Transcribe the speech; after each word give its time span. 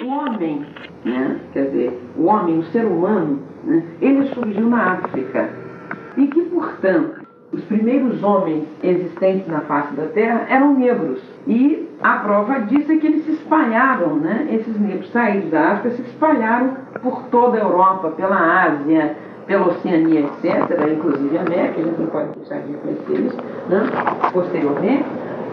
O 0.00 0.08
homem, 0.08 0.64
né, 1.04 1.40
quer 1.52 1.64
dizer, 1.66 2.00
o 2.16 2.26
homem, 2.26 2.58
o 2.58 2.64
ser 2.66 2.84
humano, 2.84 3.40
né, 3.64 3.82
ele 4.00 4.28
surgiu 4.28 4.68
na 4.68 4.92
África 4.92 5.50
e 6.16 6.26
que, 6.28 6.42
portanto, 6.42 7.26
os 7.52 7.64
primeiros 7.64 8.22
homens 8.22 8.64
existentes 8.82 9.48
na 9.48 9.60
face 9.62 9.94
da 9.94 10.06
Terra 10.06 10.46
eram 10.48 10.74
negros. 10.74 11.20
E 11.46 11.88
a 12.02 12.18
prova 12.18 12.60
disso 12.60 12.92
é 12.92 12.96
que 12.96 13.06
eles 13.06 13.24
se 13.24 13.32
espalharam, 13.32 14.16
né? 14.16 14.46
Esses 14.52 14.78
negros 14.78 15.10
saídos 15.10 15.50
da 15.50 15.72
África 15.72 15.96
se 15.96 16.02
espalharam 16.02 16.76
por 17.02 17.22
toda 17.30 17.56
a 17.56 17.62
Europa, 17.62 18.10
pela 18.10 18.36
Ásia, 18.36 19.16
pela 19.46 19.68
Oceania, 19.68 20.20
etc., 20.20 20.92
inclusive 20.92 21.38
a 21.38 21.40
América, 21.40 21.80
a 21.80 21.84
gente 21.84 22.00
não 22.00 22.06
pode 22.08 22.38
deixar 22.38 22.60
de 22.60 22.72
reconhecer 22.72 23.26
isso, 23.26 23.36
né? 23.68 23.80
posteriormente, 24.32 25.04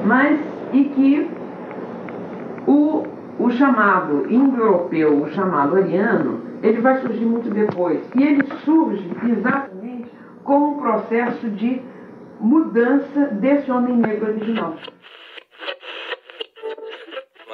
mas 0.04 0.38
e 0.74 0.84
que 0.84 1.32
o, 2.68 3.04
o 3.40 3.50
chamado 3.52 4.32
indo-europeu, 4.32 5.22
o 5.22 5.30
chamado 5.30 5.76
ariano, 5.76 6.42
ele 6.64 6.82
vai 6.82 7.00
surgir 7.02 7.26
muito 7.26 7.50
depois. 7.50 8.02
E 8.16 8.24
ele 8.24 8.46
surge 8.64 9.10
exatamente 9.30 10.12
com 10.44 10.58
um 10.58 10.78
processo 10.78 11.50
de 11.50 11.82
mudança 12.40 13.26
desse 13.28 13.72
homem 13.72 13.98
negro 13.98 14.32
original. 14.32 14.74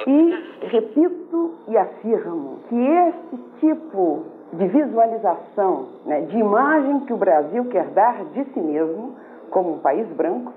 E 0.06 0.66
repito 0.66 1.54
e 1.68 1.76
afirmo 1.76 2.58
que 2.68 2.76
esse 2.76 3.36
tipo 3.60 4.24
de 4.52 4.66
visualização, 4.66 5.88
né, 6.04 6.22
de 6.22 6.36
imagem 6.36 7.00
que 7.00 7.12
o 7.12 7.16
Brasil 7.16 7.64
quer 7.66 7.86
dar 7.88 8.24
de 8.26 8.44
si 8.52 8.60
mesmo 8.60 9.14
como 9.50 9.74
um 9.74 9.78
país 9.78 10.06
branco, 10.08 10.52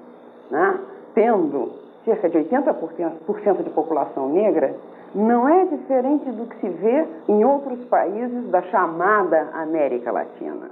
né, 0.50 0.80
tendo 1.14 1.72
cerca 2.04 2.30
de 2.30 2.38
80% 2.38 3.64
de 3.64 3.70
população 3.70 4.30
negra, 4.30 4.76
não 5.16 5.48
é 5.48 5.66
diferente 5.66 6.30
do 6.30 6.46
que 6.46 6.60
se 6.60 6.70
vê 6.70 7.08
em 7.30 7.46
outros 7.46 7.86
países 7.86 8.50
da 8.52 8.62
chamada 8.64 9.50
América 9.54 10.12
Latina. 10.12 10.70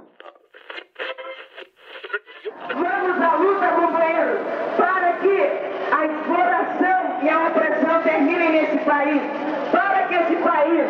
Vamos 2.68 3.22
à 3.22 3.34
luta, 3.36 3.68
companheiros, 3.68 4.40
para 4.76 5.12
que 5.14 5.64
a 5.92 6.06
exploração 6.06 7.22
e 7.22 7.28
a 7.30 7.48
opressão 7.48 8.02
terminem 8.02 8.52
nesse 8.52 8.78
país, 8.84 9.22
para 9.72 10.02
que 10.08 10.14
esse 10.14 10.36
país, 10.36 10.84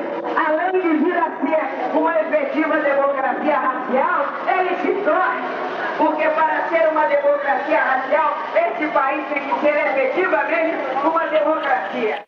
além 0.48 0.82
de 0.82 1.04
vir 1.04 1.16
a 1.16 1.30
ser 1.38 1.96
uma 1.96 2.20
efetiva 2.20 2.76
democracia 2.78 3.56
racial, 3.56 4.24
ele 4.48 4.76
se 4.82 5.04
torne. 5.04 5.74
Porque 5.96 6.28
para 6.28 6.68
ser 6.70 6.88
uma 6.88 7.06
democracia 7.06 7.78
racial, 7.78 8.36
esse 8.56 8.88
país 8.88 9.24
tem 9.28 9.48
que 9.48 9.60
ser 9.60 9.76
efetivamente 9.76 10.76
uma 11.04 11.26
democracia. 11.28 12.24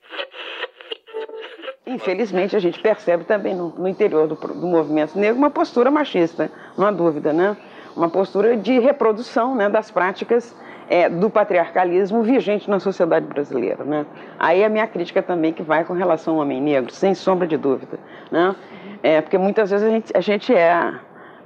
Infelizmente, 1.87 2.57
a 2.57 2.59
gente 2.59 2.81
percebe 2.81 3.23
também 3.23 3.55
no, 3.55 3.69
no 3.69 3.87
interior 3.87 4.27
do, 4.27 4.35
do 4.35 4.67
movimento 4.67 5.17
negro 5.17 5.39
uma 5.39 5.51
postura 5.51 5.89
machista, 5.89 6.51
não 6.77 6.85
há 6.85 6.91
dúvida, 6.91 7.33
né? 7.33 7.57
uma 7.97 8.11
postura 8.11 8.57
de 8.57 8.79
reprodução 8.81 9.55
né, 9.55 9.69
das 9.69 9.91
práticas 9.91 10.55
é, 10.89 11.09
do 11.09 11.31
patriarcalismo 11.31 12.23
vigente 12.23 12.69
na 12.69 12.81
sociedade 12.81 13.27
brasileira. 13.27 13.85
Né? 13.85 14.05
Aí 14.37 14.65
a 14.65 14.69
minha 14.69 14.87
crítica 14.87 15.23
também 15.23 15.53
que 15.53 15.63
vai 15.63 15.85
com 15.85 15.95
relação 15.95 16.35
ao 16.35 16.41
homem 16.41 16.61
negro, 16.61 16.93
sem 16.93 17.15
sombra 17.15 17.47
de 17.47 17.57
dúvida. 17.57 17.99
Né? 18.33 18.55
É, 19.03 19.21
porque 19.21 19.39
muitas 19.39 19.71
vezes 19.71 19.87
a 19.87 19.91
gente, 19.91 20.13
a 20.17 20.21
gente 20.21 20.55
é, 20.55 20.95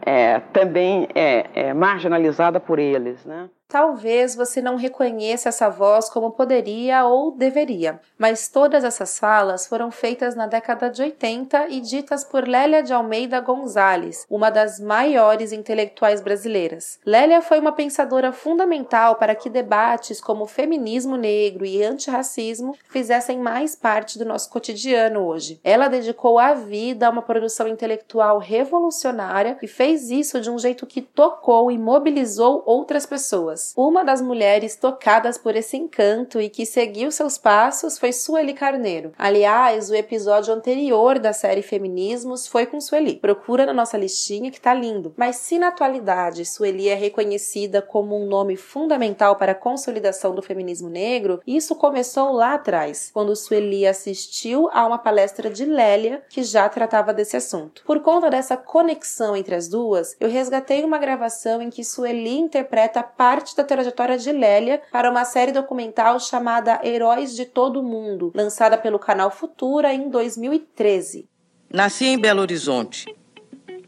é 0.00 0.40
também 0.54 1.06
é, 1.14 1.46
é 1.54 1.74
marginalizada 1.74 2.58
por 2.58 2.78
eles. 2.78 3.24
Né? 3.26 3.48
Talvez 3.70 4.34
você 4.34 4.60
não 4.60 4.74
reconheça 4.74 5.48
essa 5.48 5.70
voz 5.70 6.10
como 6.10 6.32
poderia 6.32 7.04
ou 7.04 7.30
deveria, 7.30 8.00
mas 8.18 8.48
todas 8.48 8.82
essas 8.82 9.16
falas 9.16 9.64
foram 9.68 9.92
feitas 9.92 10.34
na 10.34 10.48
década 10.48 10.90
de 10.90 11.00
80 11.00 11.68
e 11.68 11.80
ditas 11.80 12.24
por 12.24 12.48
Lélia 12.48 12.82
de 12.82 12.92
Almeida 12.92 13.38
Gonzalez, 13.38 14.26
uma 14.28 14.50
das 14.50 14.80
maiores 14.80 15.52
intelectuais 15.52 16.20
brasileiras. 16.20 16.98
Lélia 17.06 17.40
foi 17.40 17.60
uma 17.60 17.70
pensadora 17.70 18.32
fundamental 18.32 19.14
para 19.14 19.36
que 19.36 19.48
debates 19.48 20.20
como 20.20 20.48
feminismo 20.48 21.16
negro 21.16 21.64
e 21.64 21.80
antirracismo 21.80 22.74
fizessem 22.88 23.38
mais 23.38 23.76
parte 23.76 24.18
do 24.18 24.24
nosso 24.24 24.50
cotidiano 24.50 25.24
hoje. 25.24 25.60
Ela 25.62 25.86
dedicou 25.86 26.40
a 26.40 26.54
vida 26.54 27.06
a 27.06 27.10
uma 27.10 27.22
produção 27.22 27.68
intelectual 27.68 28.38
revolucionária 28.38 29.56
e 29.62 29.68
fez 29.68 30.10
isso 30.10 30.40
de 30.40 30.50
um 30.50 30.58
jeito 30.58 30.88
que 30.88 31.00
tocou 31.00 31.70
e 31.70 31.78
mobilizou 31.78 32.64
outras 32.66 33.06
pessoas 33.06 33.59
pessoas. 33.60 33.74
Uma 33.76 34.04
das 34.04 34.20
mulheres 34.20 34.76
tocadas 34.76 35.36
por 35.36 35.54
esse 35.54 35.76
encanto 35.76 36.40
e 36.40 36.48
que 36.48 36.64
seguiu 36.64 37.10
seus 37.10 37.36
passos 37.36 37.98
foi 37.98 38.12
Sueli 38.12 38.54
Carneiro. 38.54 39.12
Aliás, 39.18 39.90
o 39.90 39.94
episódio 39.94 40.54
anterior 40.54 41.18
da 41.18 41.32
série 41.32 41.62
Feminismos 41.62 42.46
foi 42.46 42.66
com 42.66 42.80
Sueli. 42.80 43.16
Procura 43.16 43.66
na 43.66 43.72
nossa 43.72 43.98
listinha 43.98 44.50
que 44.50 44.60
tá 44.60 44.72
lindo. 44.72 45.12
Mas 45.16 45.36
se 45.36 45.58
na 45.58 45.68
atualidade 45.68 46.44
Sueli 46.44 46.88
é 46.88 46.94
reconhecida 46.94 47.82
como 47.82 48.16
um 48.16 48.26
nome 48.26 48.56
fundamental 48.56 49.36
para 49.36 49.52
a 49.52 49.54
consolidação 49.54 50.34
do 50.34 50.42
feminismo 50.42 50.88
negro, 50.88 51.40
isso 51.46 51.74
começou 51.74 52.32
lá 52.32 52.54
atrás, 52.54 53.10
quando 53.12 53.36
Sueli 53.36 53.86
assistiu 53.86 54.68
a 54.72 54.86
uma 54.86 54.98
palestra 54.98 55.50
de 55.50 55.64
Lélia 55.64 56.22
que 56.28 56.42
já 56.42 56.68
tratava 56.68 57.12
desse 57.12 57.36
assunto. 57.36 57.82
Por 57.84 58.00
conta 58.00 58.30
dessa 58.30 58.56
conexão 58.56 59.36
entre 59.36 59.54
as 59.54 59.68
duas, 59.68 60.16
eu 60.20 60.28
resgatei 60.28 60.84
uma 60.84 60.98
gravação 60.98 61.60
em 61.60 61.70
que 61.70 61.84
Sueli 61.84 62.38
interpreta 62.38 63.02
parte 63.02 63.49
parte 63.50 63.56
da 63.56 63.64
trajetória 63.64 64.18
de 64.18 64.32
Lélia 64.32 64.80
para 64.92 65.10
uma 65.10 65.24
série 65.24 65.52
documental 65.52 66.18
chamada 66.20 66.80
Heróis 66.84 67.34
de 67.34 67.44
Todo 67.44 67.82
Mundo, 67.82 68.32
lançada 68.34 68.78
pelo 68.78 68.98
canal 68.98 69.30
Futura 69.30 69.92
em 69.92 70.08
2013. 70.08 71.28
Nasci 71.72 72.06
em 72.06 72.18
Belo 72.18 72.40
Horizonte. 72.40 73.06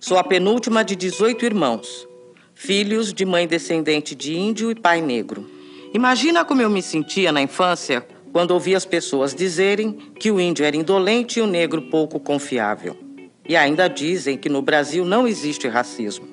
Sou 0.00 0.18
a 0.18 0.24
penúltima 0.24 0.84
de 0.84 0.96
18 0.96 1.44
irmãos, 1.44 2.08
filhos 2.54 3.12
de 3.12 3.24
mãe 3.24 3.46
descendente 3.46 4.14
de 4.14 4.36
índio 4.36 4.70
e 4.70 4.74
pai 4.74 5.00
negro. 5.00 5.48
Imagina 5.94 6.44
como 6.44 6.62
eu 6.62 6.70
me 6.70 6.82
sentia 6.82 7.30
na 7.30 7.42
infância 7.42 8.06
quando 8.32 8.52
ouvi 8.52 8.74
as 8.74 8.86
pessoas 8.86 9.34
dizerem 9.34 9.92
que 10.18 10.30
o 10.30 10.40
índio 10.40 10.64
era 10.64 10.76
indolente 10.76 11.38
e 11.38 11.42
o 11.42 11.46
negro 11.46 11.82
pouco 11.82 12.18
confiável. 12.18 12.96
E 13.48 13.56
ainda 13.56 13.88
dizem 13.88 14.38
que 14.38 14.48
no 14.48 14.62
Brasil 14.62 15.04
não 15.04 15.26
existe 15.26 15.68
racismo. 15.68 16.26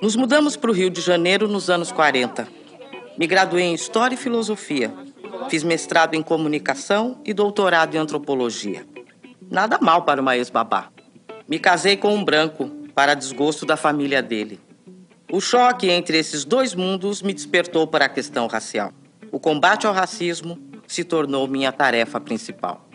Nos 0.00 0.16
mudamos 0.16 0.56
para 0.56 0.70
o 0.70 0.74
Rio 0.74 0.90
de 0.90 1.00
Janeiro 1.00 1.46
nos 1.46 1.68
anos 1.68 1.92
40. 1.92 2.61
Me 3.18 3.26
graduei 3.26 3.64
em 3.64 3.74
História 3.74 4.14
e 4.14 4.18
Filosofia. 4.18 4.92
Fiz 5.48 5.62
mestrado 5.62 6.14
em 6.14 6.22
Comunicação 6.22 7.20
e 7.24 7.34
doutorado 7.34 7.94
em 7.94 7.98
Antropologia. 7.98 8.86
Nada 9.50 9.78
mal 9.80 10.02
para 10.02 10.20
uma 10.20 10.36
ex-babá. 10.36 10.88
Me 11.48 11.58
casei 11.58 11.96
com 11.96 12.14
um 12.14 12.24
branco, 12.24 12.70
para 12.94 13.14
desgosto 13.14 13.64
da 13.64 13.76
família 13.76 14.22
dele. 14.22 14.60
O 15.30 15.40
choque 15.40 15.88
entre 15.88 16.18
esses 16.18 16.44
dois 16.44 16.74
mundos 16.74 17.22
me 17.22 17.32
despertou 17.32 17.86
para 17.86 18.04
a 18.04 18.08
questão 18.08 18.46
racial. 18.46 18.92
O 19.30 19.40
combate 19.40 19.86
ao 19.86 19.94
racismo 19.94 20.58
se 20.86 21.04
tornou 21.04 21.48
minha 21.48 21.72
tarefa 21.72 22.20
principal. 22.20 22.86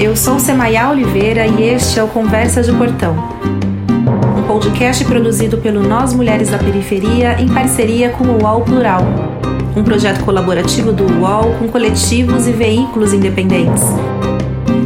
Eu 0.00 0.14
sou 0.14 0.38
Semaia 0.38 0.88
Oliveira 0.90 1.44
e 1.44 1.64
este 1.64 1.98
é 1.98 2.04
o 2.04 2.06
Conversa 2.06 2.62
de 2.62 2.72
Portão. 2.72 3.16
Um 4.38 4.46
podcast 4.46 5.04
produzido 5.04 5.58
pelo 5.58 5.82
Nós 5.82 6.14
Mulheres 6.14 6.50
da 6.50 6.58
Periferia 6.58 7.40
em 7.40 7.48
parceria 7.48 8.10
com 8.10 8.22
o 8.22 8.44
UOL 8.44 8.60
Plural. 8.62 9.02
Um 9.74 9.82
projeto 9.82 10.24
colaborativo 10.24 10.92
do 10.92 11.04
UOL 11.04 11.52
com 11.58 11.66
coletivos 11.66 12.46
e 12.46 12.52
veículos 12.52 13.12
independentes. 13.12 13.82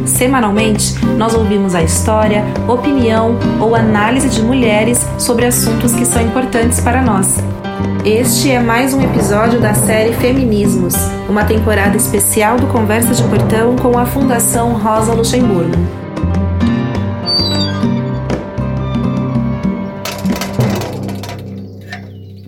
Semanalmente, 0.05 0.93
nós 1.17 1.33
ouvimos 1.33 1.73
a 1.75 1.81
história, 1.81 2.43
opinião 2.67 3.37
ou 3.59 3.75
análise 3.75 4.29
de 4.29 4.41
mulheres 4.41 5.05
sobre 5.17 5.45
assuntos 5.45 5.93
que 5.93 6.05
são 6.05 6.21
importantes 6.21 6.79
para 6.79 7.01
nós. 7.01 7.37
Este 8.05 8.51
é 8.51 8.59
mais 8.59 8.93
um 8.93 9.01
episódio 9.01 9.61
da 9.61 9.73
série 9.73 10.13
Feminismos, 10.13 10.93
uma 11.29 11.45
temporada 11.45 11.95
especial 11.95 12.57
do 12.57 12.67
Conversa 12.67 13.13
de 13.13 13.23
Portão 13.23 13.75
com 13.77 13.97
a 13.97 14.05
Fundação 14.05 14.73
Rosa 14.73 15.13
Luxemburgo. 15.13 16.02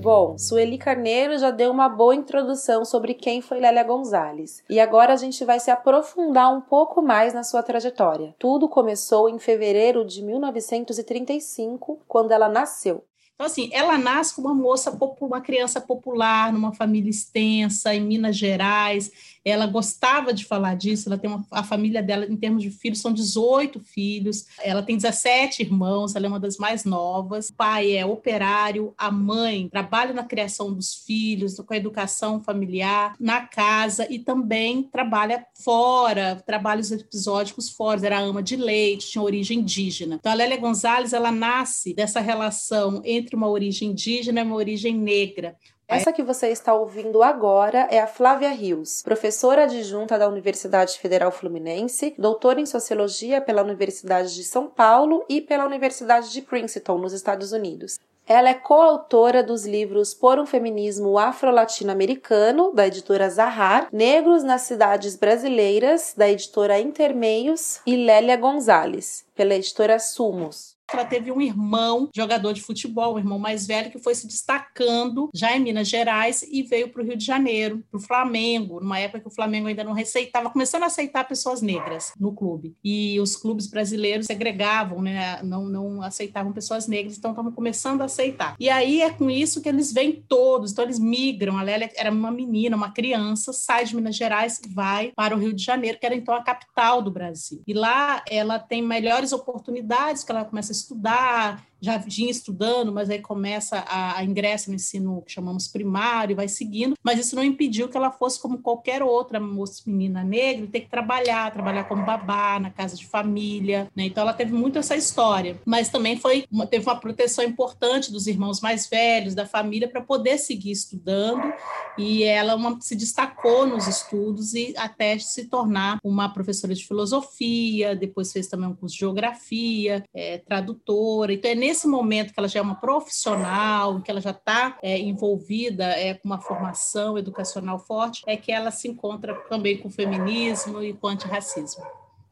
Bom, 0.05 0.37
Sueli 0.37 0.77
Carneiro 0.77 1.35
já 1.35 1.49
deu 1.49 1.71
uma 1.71 1.89
boa 1.89 2.13
introdução 2.13 2.85
sobre 2.85 3.15
quem 3.15 3.41
foi 3.41 3.59
Lélia 3.59 3.83
Gonzalez. 3.83 4.61
E 4.69 4.79
agora 4.79 5.13
a 5.13 5.15
gente 5.15 5.43
vai 5.43 5.59
se 5.59 5.71
aprofundar 5.71 6.55
um 6.55 6.61
pouco 6.61 7.01
mais 7.01 7.33
na 7.33 7.43
sua 7.43 7.63
trajetória. 7.63 8.35
Tudo 8.37 8.69
começou 8.69 9.27
em 9.27 9.39
fevereiro 9.39 10.05
de 10.05 10.21
1935, 10.21 12.03
quando 12.07 12.33
ela 12.33 12.47
nasceu. 12.47 13.03
Então, 13.33 13.47
assim, 13.47 13.67
ela 13.73 13.97
nasce 13.97 14.35
como 14.35 14.47
uma 14.47 14.53
moça, 14.53 14.95
uma 15.19 15.41
criança 15.41 15.81
popular, 15.81 16.53
numa 16.53 16.71
família 16.71 17.09
extensa, 17.09 17.91
em 17.95 18.01
Minas 18.01 18.37
Gerais. 18.37 19.11
Ela 19.45 19.67
gostava 19.67 20.33
de 20.33 20.43
falar 20.43 20.75
disso, 20.75 21.07
ela 21.07 21.17
tem 21.17 21.29
uma, 21.29 21.45
a 21.51 21.63
família 21.63 22.01
dela, 22.01 22.25
em 22.25 22.35
termos 22.35 22.63
de 22.63 22.71
filhos, 22.71 22.99
são 22.99 23.13
18 23.13 23.79
filhos, 23.79 24.47
ela 24.59 24.81
tem 24.81 24.97
17 24.97 25.61
irmãos, 25.61 26.15
ela 26.15 26.25
é 26.25 26.29
uma 26.29 26.39
das 26.39 26.57
mais 26.57 26.83
novas. 26.83 27.49
O 27.49 27.53
pai 27.53 27.95
é 27.95 28.03
operário, 28.05 28.93
a 28.97 29.11
mãe 29.11 29.69
trabalha 29.69 30.13
na 30.13 30.23
criação 30.23 30.73
dos 30.73 30.95
filhos, 30.95 31.57
com 31.57 31.73
a 31.73 31.77
educação 31.77 32.41
familiar, 32.41 33.15
na 33.19 33.41
casa 33.41 34.07
e 34.11 34.17
também 34.17 34.83
trabalha 34.83 35.45
fora, 35.53 36.41
trabalhos 36.45 36.91
episódicos 36.91 37.69
fora, 37.69 38.05
era 38.05 38.19
ama 38.19 38.41
de 38.41 38.55
leite, 38.55 39.11
tinha 39.11 39.21
origem 39.21 39.59
indígena. 39.59 40.15
Então, 40.15 40.31
a 40.31 40.35
Lélia 40.35 40.57
Gonzalez, 40.57 41.13
ela 41.13 41.31
nasce 41.31 41.93
dessa 41.93 42.19
relação 42.19 43.01
entre 43.05 43.35
uma 43.35 43.47
origem 43.47 43.91
indígena 43.91 44.41
e 44.41 44.43
uma 44.43 44.55
origem 44.55 44.95
negra. 44.95 45.55
Essa 45.87 46.11
que 46.11 46.23
você 46.23 46.47
está 46.47 46.73
ouvindo 46.73 47.21
agora 47.21 47.87
é 47.91 47.99
a 47.99 48.07
Flávia 48.07 48.49
Rios, 48.49 49.03
professora 49.03 49.65
adjunta 49.65 50.17
da 50.17 50.27
Universidade 50.27 50.97
Federal 50.97 51.31
Fluminense, 51.31 52.15
doutora 52.17 52.59
em 52.59 52.65
Sociologia 52.65 53.39
pela 53.39 53.61
Universidade 53.61 54.33
de 54.33 54.43
São 54.43 54.65
Paulo 54.67 55.23
e 55.29 55.39
pela 55.39 55.63
Universidade 55.63 56.31
de 56.31 56.41
Princeton, 56.41 56.97
nos 56.97 57.13
Estados 57.13 57.51
Unidos. 57.51 57.99
Ela 58.27 58.49
é 58.49 58.55
coautora 58.55 59.43
dos 59.43 59.67
livros 59.67 60.15
Por 60.15 60.39
um 60.39 60.47
Feminismo 60.47 61.19
Afro-Latino-Americano, 61.19 62.73
da 62.73 62.87
editora 62.87 63.29
Zahar, 63.29 63.87
Negros 63.91 64.43
nas 64.43 64.61
Cidades 64.63 65.15
Brasileiras, 65.15 66.15
da 66.17 66.27
editora 66.27 66.79
Intermeios, 66.79 67.79
e 67.85 67.95
Lélia 67.95 68.35
Gonzalez, 68.35 69.23
pela 69.35 69.53
editora 69.53 69.99
Sumos. 69.99 70.74
Ela 70.91 71.05
teve 71.05 71.31
um 71.31 71.41
irmão, 71.41 72.09
jogador 72.15 72.53
de 72.53 72.61
futebol, 72.61 73.15
um 73.15 73.19
irmão 73.19 73.39
mais 73.39 73.65
velho, 73.65 73.91
que 73.91 73.99
foi 73.99 74.15
se 74.15 74.27
destacando 74.27 75.29
já 75.33 75.55
em 75.55 75.59
Minas 75.59 75.87
Gerais 75.87 76.43
e 76.43 76.63
veio 76.63 76.89
para 76.89 77.01
o 77.01 77.05
Rio 77.05 77.17
de 77.17 77.25
Janeiro, 77.25 77.83
para 77.89 77.97
o 77.97 78.01
Flamengo, 78.01 78.79
numa 78.79 78.99
época 78.99 79.21
que 79.21 79.27
o 79.27 79.33
Flamengo 79.33 79.67
ainda 79.67 79.83
não 79.83 79.93
receitava, 79.93 80.49
começando 80.49 80.83
a 80.83 80.87
aceitar 80.87 81.27
pessoas 81.27 81.61
negras 81.61 82.11
no 82.19 82.33
clube. 82.33 82.75
E 82.83 83.19
os 83.19 83.35
clubes 83.35 83.67
brasileiros 83.67 84.25
segregavam, 84.25 85.01
né? 85.01 85.41
não, 85.43 85.65
não 85.65 86.01
aceitavam 86.01 86.51
pessoas 86.51 86.87
negras, 86.87 87.17
então 87.17 87.31
estavam 87.31 87.51
começando 87.51 88.01
a 88.01 88.05
aceitar. 88.05 88.55
E 88.59 88.69
aí 88.69 89.01
é 89.01 89.09
com 89.09 89.29
isso 89.29 89.61
que 89.61 89.69
eles 89.69 89.91
vêm 89.91 90.23
todos, 90.27 90.71
então 90.71 90.83
eles 90.83 90.99
migram. 90.99 91.57
A 91.57 91.63
Lélia 91.63 91.89
era 91.95 92.11
uma 92.11 92.31
menina, 92.31 92.75
uma 92.75 92.91
criança, 92.91 93.53
sai 93.53 93.85
de 93.85 93.95
Minas 93.95 94.15
Gerais, 94.15 94.59
vai 94.69 95.11
para 95.15 95.35
o 95.35 95.39
Rio 95.39 95.53
de 95.53 95.63
Janeiro, 95.63 95.97
que 95.99 96.05
era 96.05 96.15
então 96.15 96.33
a 96.33 96.43
capital 96.43 97.01
do 97.01 97.11
Brasil. 97.11 97.61
E 97.65 97.73
lá 97.73 98.23
ela 98.29 98.59
tem 98.59 98.81
melhores 98.81 99.31
oportunidades, 99.31 100.23
que 100.23 100.31
ela 100.31 100.45
começa 100.45 100.71
a 100.71 100.74
estudar, 100.77 101.65
já 101.85 101.97
vinha 101.97 102.31
estudando, 102.31 102.91
mas 102.91 103.09
aí 103.09 103.19
começa 103.19 103.77
a, 103.87 104.17
a 104.17 104.23
ingressa 104.23 104.69
no 104.69 104.75
ensino 104.75 105.21
que 105.21 105.31
chamamos 105.31 105.67
primário, 105.67 106.35
vai 106.35 106.47
seguindo, 106.47 106.95
mas 107.03 107.19
isso 107.19 107.35
não 107.35 107.43
impediu 107.43 107.87
que 107.87 107.95
ela 107.95 108.11
fosse 108.11 108.39
como 108.39 108.57
qualquer 108.57 109.03
outra 109.03 109.39
moça 109.39 109.83
menina 109.85 110.23
negra, 110.23 110.67
ter 110.67 110.81
que 110.81 110.89
trabalhar, 110.89 111.51
trabalhar 111.51 111.83
como 111.83 112.05
babá 112.05 112.59
na 112.59 112.71
casa 112.71 112.95
de 112.95 113.05
família, 113.05 113.87
né? 113.95 114.05
Então 114.05 114.21
ela 114.21 114.33
teve 114.33 114.53
muito 114.53 114.79
essa 114.79 114.95
história, 114.95 115.59
mas 115.65 115.89
também 115.89 116.17
foi 116.17 116.45
uma, 116.51 116.65
teve 116.65 116.85
uma 116.85 116.99
proteção 116.99 117.43
importante 117.43 118.11
dos 118.11 118.25
irmãos 118.25 118.61
mais 118.61 118.87
velhos, 118.87 119.35
da 119.35 119.45
família 119.45 119.87
para 119.87 120.01
poder 120.01 120.37
seguir 120.37 120.71
estudando 120.71 121.53
e 121.97 122.23
ela 122.23 122.55
uma, 122.55 122.79
se 122.81 122.95
destacou 122.95 123.67
nos 123.67 123.87
estudos 123.87 124.53
e 124.53 124.73
até 124.77 125.17
se 125.19 125.45
tornar 125.45 125.99
uma 126.03 126.29
professora 126.29 126.73
de 126.73 126.85
filosofia, 126.85 127.95
depois 127.95 128.31
fez 128.31 128.47
também 128.47 128.69
um 128.69 128.75
curso 128.75 128.95
de 128.95 128.99
geografia, 128.99 130.03
é, 130.13 130.37
tradutora. 130.37 131.33
Então 131.33 131.51
é 131.51 131.55
nesse 131.55 131.74
momento 131.87 132.33
que 132.33 132.39
ela 132.39 132.47
já 132.47 132.59
é 132.59 132.61
uma 132.61 132.75
profissional, 132.75 134.01
que 134.01 134.11
ela 134.11 134.21
já 134.21 134.31
está 134.31 134.77
é, 134.81 134.99
envolvida 134.99 135.85
é, 135.85 136.13
com 136.13 136.27
uma 136.27 136.39
formação 136.39 137.17
educacional 137.17 137.79
forte, 137.79 138.21
é 138.27 138.37
que 138.37 138.51
ela 138.51 138.71
se 138.71 138.87
encontra 138.87 139.33
também 139.49 139.77
com 139.77 139.87
o 139.87 139.91
feminismo 139.91 140.83
e 140.83 140.93
com 140.93 141.07
o 141.07 141.09
antirracismo. 141.09 141.83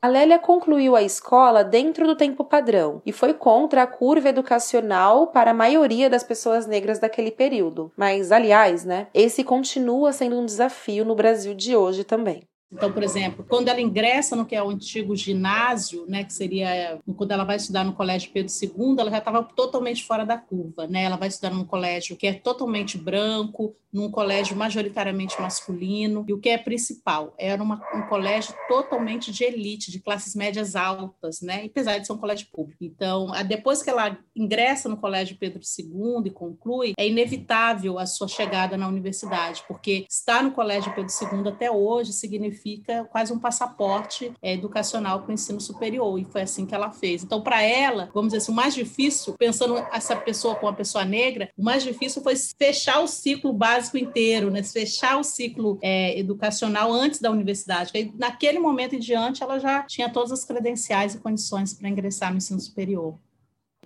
A 0.04 0.08
Lélia 0.10 0.38
concluiu 0.38 0.98
a 0.98 1.02
escola 1.02 1.64
dentro 1.64 2.06
do 2.06 2.14
tempo 2.14 2.44
padrão 2.44 3.02
e 3.06 3.14
foi 3.14 3.34
contra 3.34 3.84
a 3.84 3.88
curva 3.88 4.28
educacional 4.28 5.28
para 5.28 5.52
a 5.52 5.54
maioria 5.54 6.10
das 6.10 6.26
pessoas 6.26 6.68
negras 6.68 7.00
daquele 7.00 7.32
período. 7.32 7.90
Mas, 7.96 8.30
aliás, 8.30 8.84
né, 8.84 9.08
esse 9.14 9.46
continua 9.46 10.12
sendo 10.12 10.38
um 10.38 10.46
desafio 10.46 11.06
no 11.06 11.16
Brasil 11.16 11.54
de 11.54 11.74
hoje 11.74 12.04
também. 12.04 12.44
Então, 12.74 12.92
por 12.92 13.04
exemplo, 13.04 13.46
quando 13.48 13.68
ela 13.68 13.80
ingressa 13.80 14.36
no 14.36 14.46
que 14.46 14.56
é 14.56 14.64
o 14.64 14.70
antigo 14.70 15.16
ginásio, 15.16 16.06
né, 16.08 16.24
que 16.24 16.34
seria 16.34 17.00
quando 17.16 17.32
ela 17.32 17.44
vai 17.44 17.58
estudar 17.58 17.84
no 17.84 17.94
Colégio 17.94 18.32
Pedro 18.32 18.52
II, 18.52 18.96
ela 19.00 19.12
já 19.12 19.20
estava 19.20 19.44
totalmente 19.44 20.04
fora 20.04 20.26
da 20.26 20.38
curva, 20.38 20.88
né? 20.88 21.04
Ela 21.04 21.16
vai 21.16 21.28
estudar 21.28 21.52
num 21.52 21.66
colégio 21.66 22.18
que 22.18 22.26
é 22.26 22.34
totalmente 22.34 22.98
branco, 22.98 23.76
num 23.92 24.10
colégio 24.10 24.56
majoritariamente 24.56 25.40
masculino, 25.40 26.26
e 26.28 26.34
o 26.34 26.40
que 26.40 26.50
é 26.50 26.58
principal, 26.58 27.36
era 27.38 27.62
uma, 27.62 27.80
um 27.94 28.02
colégio 28.08 28.56
totalmente 28.68 29.32
de 29.32 29.44
elite, 29.44 29.92
de 29.92 30.00
classes 30.00 30.34
médias 30.34 30.76
altas, 30.76 31.42
né? 31.42 31.64
Apesar 31.66 32.00
de 32.00 32.08
ser 32.08 32.14
um 32.14 32.18
colégio 32.18 32.48
público. 32.52 32.84
Então, 32.84 33.28
depois 33.48 33.84
que 33.84 33.90
ela 33.92 34.18
ingressa 34.36 34.90
no 34.90 34.98
Colégio 34.98 35.38
Pedro 35.38 35.62
II 35.62 36.24
e 36.26 36.32
conclui, 36.32 36.94
é 36.98 37.08
inevitável 37.08 38.00
a 38.00 38.08
sua 38.08 38.28
chegada 38.28 38.76
na 38.76 38.88
universidade, 38.88 39.64
porque 39.68 40.06
estar 40.10 40.42
no 40.42 40.52
Colégio 40.52 40.94
Pedro 40.96 41.14
II 41.22 41.50
até 41.50 41.70
hoje 41.70 42.14
significa 42.14 42.63
significa 42.64 43.04
quase 43.06 43.34
um 43.34 43.40
passaporte 43.40 44.32
é, 44.42 44.54
educacional 44.54 45.22
para 45.22 45.32
o 45.32 45.34
ensino 45.34 45.60
superior, 45.60 46.18
e 46.18 46.26
foi 46.26 46.42
assim 46.42 46.66
que 46.66 46.74
ela 46.74 46.92
fez. 46.92 47.24
Então, 47.24 47.42
para 47.42 47.62
ela, 47.62 48.10
vamos 48.14 48.30
dizer 48.30 48.38
assim, 48.38 48.52
o 48.52 48.56
mais 48.56 48.74
difícil, 48.74 49.36
pensando 49.38 49.78
essa 49.92 50.16
pessoa 50.16 50.56
com 50.56 50.66
uma 50.66 50.74
pessoa 50.74 51.04
negra, 51.04 51.50
o 51.58 51.64
mais 51.64 51.84
difícil 51.84 52.22
foi 52.22 52.36
fechar 52.36 53.00
o 53.02 53.08
ciclo 53.08 53.52
básico 53.52 53.98
inteiro, 53.98 54.50
né? 54.50 54.64
fechar 54.64 55.18
o 55.20 55.24
ciclo 55.24 55.78
é, 55.82 56.18
educacional 56.18 56.92
antes 56.92 57.20
da 57.20 57.30
universidade. 57.30 57.92
E 57.94 58.12
naquele 58.18 58.60
momento 58.60 58.96
em 58.96 59.00
diante, 59.00 59.44
ela 59.44 59.60
já 59.60 59.84
tinha 59.84 60.10
todas 60.10 60.32
as 60.32 60.46
credenciais 60.46 61.14
e 61.14 61.20
condições 61.20 61.74
para 61.74 61.90
ingressar 61.90 62.32
no 62.32 62.38
ensino 62.38 62.60
superior. 62.60 63.18